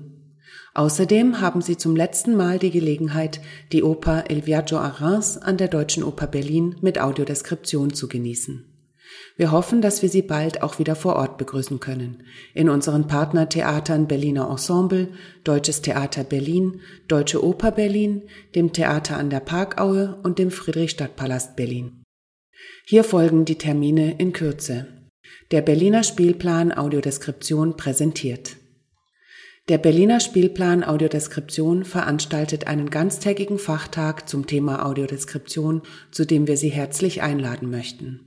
Außerdem 0.74 1.40
haben 1.40 1.62
Sie 1.62 1.78
zum 1.78 1.96
letzten 1.96 2.36
Mal 2.36 2.60
die 2.60 2.72
Gelegenheit, 2.72 3.40
die 3.72 3.84
Oper 3.84 4.26
El 4.30 4.46
Viaggio 4.46 4.80
a 4.80 4.90
Reims 4.90 5.38
an 5.38 5.56
der 5.56 5.70
Deutschen 5.70 6.04
Oper 6.04 6.28
Berlin 6.28 6.76
mit 6.82 7.00
Audiodeskription 7.00 7.94
zu 7.94 8.10
genießen. 8.10 8.66
Wir 9.38 9.54
hoffen, 9.54 9.82
dass 9.82 10.02
wir 10.02 10.10
Sie 10.10 10.24
bald 10.24 10.62
auch 10.62 10.78
wieder 10.78 10.96
vor 10.96 11.16
Ort 11.16 11.38
begrüßen 11.38 11.80
können. 11.80 12.24
In 12.54 12.68
unseren 12.68 13.08
Partnertheatern 13.08 14.10
Berliner 14.10 14.50
Ensemble, 14.50 15.08
Deutsches 15.46 15.82
Theater 15.82 16.26
Berlin, 16.26 16.82
Deutsche 17.08 17.42
Oper 17.42 17.72
Berlin, 17.72 18.24
dem 18.56 18.74
Theater 18.74 19.16
an 19.16 19.30
der 19.30 19.40
Parkaue 19.40 20.20
und 20.24 20.38
dem 20.38 20.52
Friedrichstadtpalast 20.52 21.56
Berlin. 21.56 22.04
Hier 22.86 23.06
folgen 23.06 23.46
die 23.46 23.58
Termine 23.58 24.18
in 24.18 24.34
Kürze. 24.34 24.97
Der 25.52 25.62
Berliner 25.62 26.04
Spielplan 26.04 26.74
Audiodeskription 26.74 27.78
präsentiert. 27.78 28.58
Der 29.70 29.78
Berliner 29.78 30.20
Spielplan 30.20 30.84
Audiodeskription 30.84 31.86
veranstaltet 31.86 32.68
einen 32.68 32.90
ganztägigen 32.90 33.58
Fachtag 33.58 34.28
zum 34.28 34.46
Thema 34.46 34.86
Audiodeskription, 34.86 35.84
zu 36.12 36.26
dem 36.26 36.48
wir 36.48 36.58
Sie 36.58 36.68
herzlich 36.68 37.22
einladen 37.22 37.70
möchten. 37.70 38.20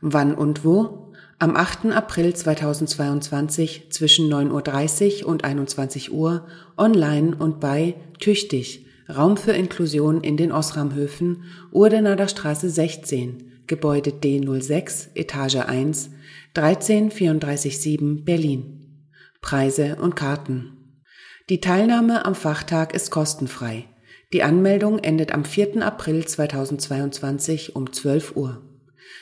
Wann 0.00 0.36
und 0.36 0.64
wo? 0.64 1.12
Am 1.40 1.56
8. 1.56 1.86
April 1.86 2.32
2022 2.32 3.88
zwischen 3.90 4.32
9.30 4.32 5.24
Uhr 5.24 5.30
und 5.30 5.42
21 5.42 6.12
Uhr 6.12 6.46
online 6.76 7.34
und 7.34 7.58
bei 7.58 7.96
Tüchtig, 8.20 8.86
Raum 9.08 9.36
für 9.36 9.50
Inklusion 9.50 10.20
in 10.20 10.36
den 10.36 10.52
Osramhöfen, 10.52 11.42
Urdenader 11.72 12.28
Straße 12.28 12.70
16, 12.70 13.50
Gebäude 13.66 14.10
D06, 14.10 15.08
Etage 15.16 15.56
1, 15.56 16.10
13437 16.54 18.24
Berlin. 18.26 19.06
Preise 19.40 19.96
und 19.96 20.16
Karten. 20.16 21.00
Die 21.48 21.60
Teilnahme 21.60 22.26
am 22.26 22.34
Fachtag 22.34 22.94
ist 22.94 23.10
kostenfrei. 23.10 23.86
Die 24.34 24.42
Anmeldung 24.42 24.98
endet 24.98 25.32
am 25.32 25.46
4. 25.46 25.82
April 25.82 26.26
2022 26.26 27.74
um 27.74 27.90
12 27.90 28.36
Uhr. 28.36 28.60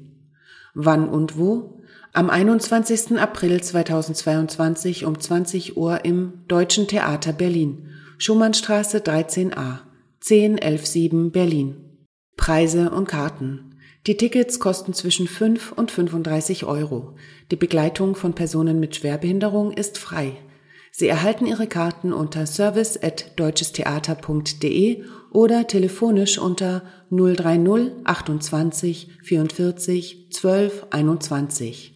Wann 0.74 1.08
und 1.08 1.36
wo? 1.36 1.82
Am 2.12 2.30
21. 2.30 3.18
April 3.18 3.60
2022 3.60 5.04
um 5.04 5.18
20 5.18 5.76
Uhr 5.76 6.04
im 6.04 6.44
Deutschen 6.46 6.86
Theater 6.86 7.32
Berlin, 7.32 7.88
Schumannstraße 8.18 8.98
13a, 8.98 9.80
10117 10.20 11.32
Berlin. 11.32 12.06
Preise 12.36 12.90
und 12.90 13.08
Karten. 13.08 13.74
Die 14.06 14.16
Tickets 14.16 14.60
kosten 14.60 14.92
zwischen 14.92 15.26
5 15.26 15.72
und 15.72 15.90
35 15.90 16.64
Euro. 16.64 17.16
Die 17.50 17.56
Begleitung 17.56 18.14
von 18.14 18.34
Personen 18.34 18.78
mit 18.78 18.94
Schwerbehinderung 18.94 19.72
ist 19.72 19.98
frei. 19.98 20.36
Sie 20.98 21.08
erhalten 21.08 21.44
Ihre 21.44 21.66
Karten 21.66 22.14
unter 22.14 22.46
service@deutschestheater.de 22.46 25.04
oder 25.30 25.66
telefonisch 25.66 26.38
unter 26.38 26.84
030 27.10 27.92
28 28.04 29.10
44 29.22 30.32
12 30.32 30.86
21. 30.88 31.92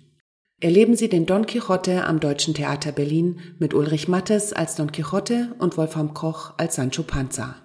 Erleben 0.60 0.96
Sie 0.96 1.08
den 1.08 1.24
Don 1.24 1.46
Quixote 1.46 2.04
am 2.04 2.20
Deutschen 2.20 2.52
Theater 2.52 2.92
Berlin 2.92 3.40
mit 3.58 3.72
Ulrich 3.72 4.06
Mattes 4.06 4.52
als 4.52 4.74
Don 4.74 4.92
Quixote 4.92 5.54
und 5.58 5.78
Wolfram 5.78 6.12
Koch 6.12 6.52
als 6.58 6.74
Sancho 6.74 7.02
Panza. 7.02 7.56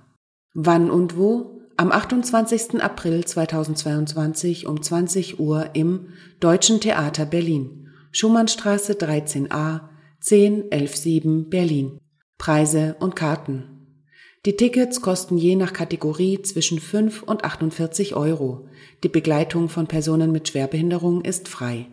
Wann 0.53 0.89
und 0.89 1.17
wo? 1.17 1.59
Am 1.75 1.91
28. 1.91 2.81
April 2.81 3.25
2022 3.25 4.67
um 4.67 4.81
20 4.81 5.41
Uhr 5.41 5.71
im 5.73 6.07
Deutschen 6.39 6.79
Theater 6.79 7.25
Berlin, 7.25 7.89
Schumannstraße 8.13 8.93
13a, 8.93 9.89
10117 10.27 11.49
Berlin. 11.49 11.99
Preise 12.39 12.95
und 12.99 13.15
Karten. 13.15 14.01
Die 14.47 14.55
Tickets 14.55 15.01
kosten 15.01 15.37
je 15.37 15.55
nach 15.55 15.71
Kategorie 15.71 16.41
zwischen 16.41 16.79
5 16.79 17.21
und 17.21 17.43
48 17.43 18.15
Euro. 18.15 18.67
Die 19.03 19.09
Begleitung 19.09 19.69
von 19.69 19.85
Personen 19.85 20.31
mit 20.31 20.47
Schwerbehinderung 20.47 21.23
ist 21.23 21.47
frei. 21.47 21.85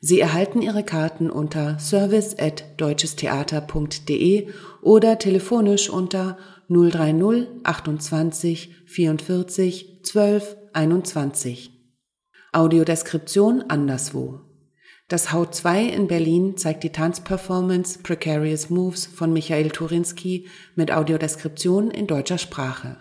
Sie 0.00 0.20
erhalten 0.20 0.62
Ihre 0.62 0.84
Karten 0.84 1.28
unter 1.28 1.80
service@deutschestheater.de 1.80 4.46
oder 4.80 5.18
telefonisch 5.18 5.90
unter 5.90 6.38
030 6.68 7.48
28 7.64 8.76
44 8.86 10.04
12 10.04 10.56
21. 10.72 11.72
Audiodeskription 12.52 13.62
anderswo. 13.62 14.51
Das 15.12 15.30
Haut 15.30 15.54
2 15.54 15.88
in 15.88 16.06
Berlin 16.06 16.56
zeigt 16.56 16.84
die 16.84 16.88
Tanzperformance 16.88 17.98
Precarious 17.98 18.70
Moves 18.70 19.04
von 19.04 19.30
Michael 19.30 19.68
Turinski 19.68 20.48
mit 20.74 20.90
Audiodeskription 20.90 21.90
in 21.90 22.06
deutscher 22.06 22.38
Sprache. 22.38 22.96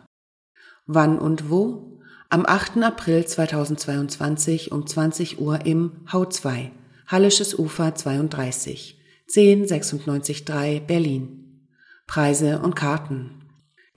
Wann 0.86 1.18
und 1.18 1.50
wo? 1.50 2.02
Am 2.28 2.46
8. 2.46 2.84
April 2.84 3.26
2022 3.26 4.74
um 4.74 4.86
20 4.86 5.40
Uhr 5.40 5.66
im 5.66 6.02
Haut 6.12 6.34
2, 6.34 6.74
Hallisches 7.08 7.58
Ufer 7.58 7.96
32, 7.96 9.00
10963 9.28 10.86
Berlin. 10.86 11.66
Preise 12.08 12.60
und 12.60 12.76
Karten. 12.76 13.46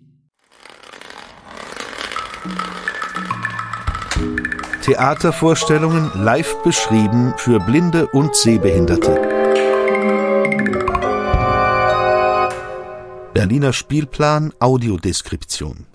Theatervorstellungen 4.83 6.11
live 6.15 6.57
beschrieben 6.63 7.35
für 7.37 7.61
Blinde 7.61 8.09
und 8.09 8.35
Sehbehinderte. 8.35 9.48
Berliner 13.49 13.73
Spielplan 13.73 14.53
Audiodeskription 14.61 15.87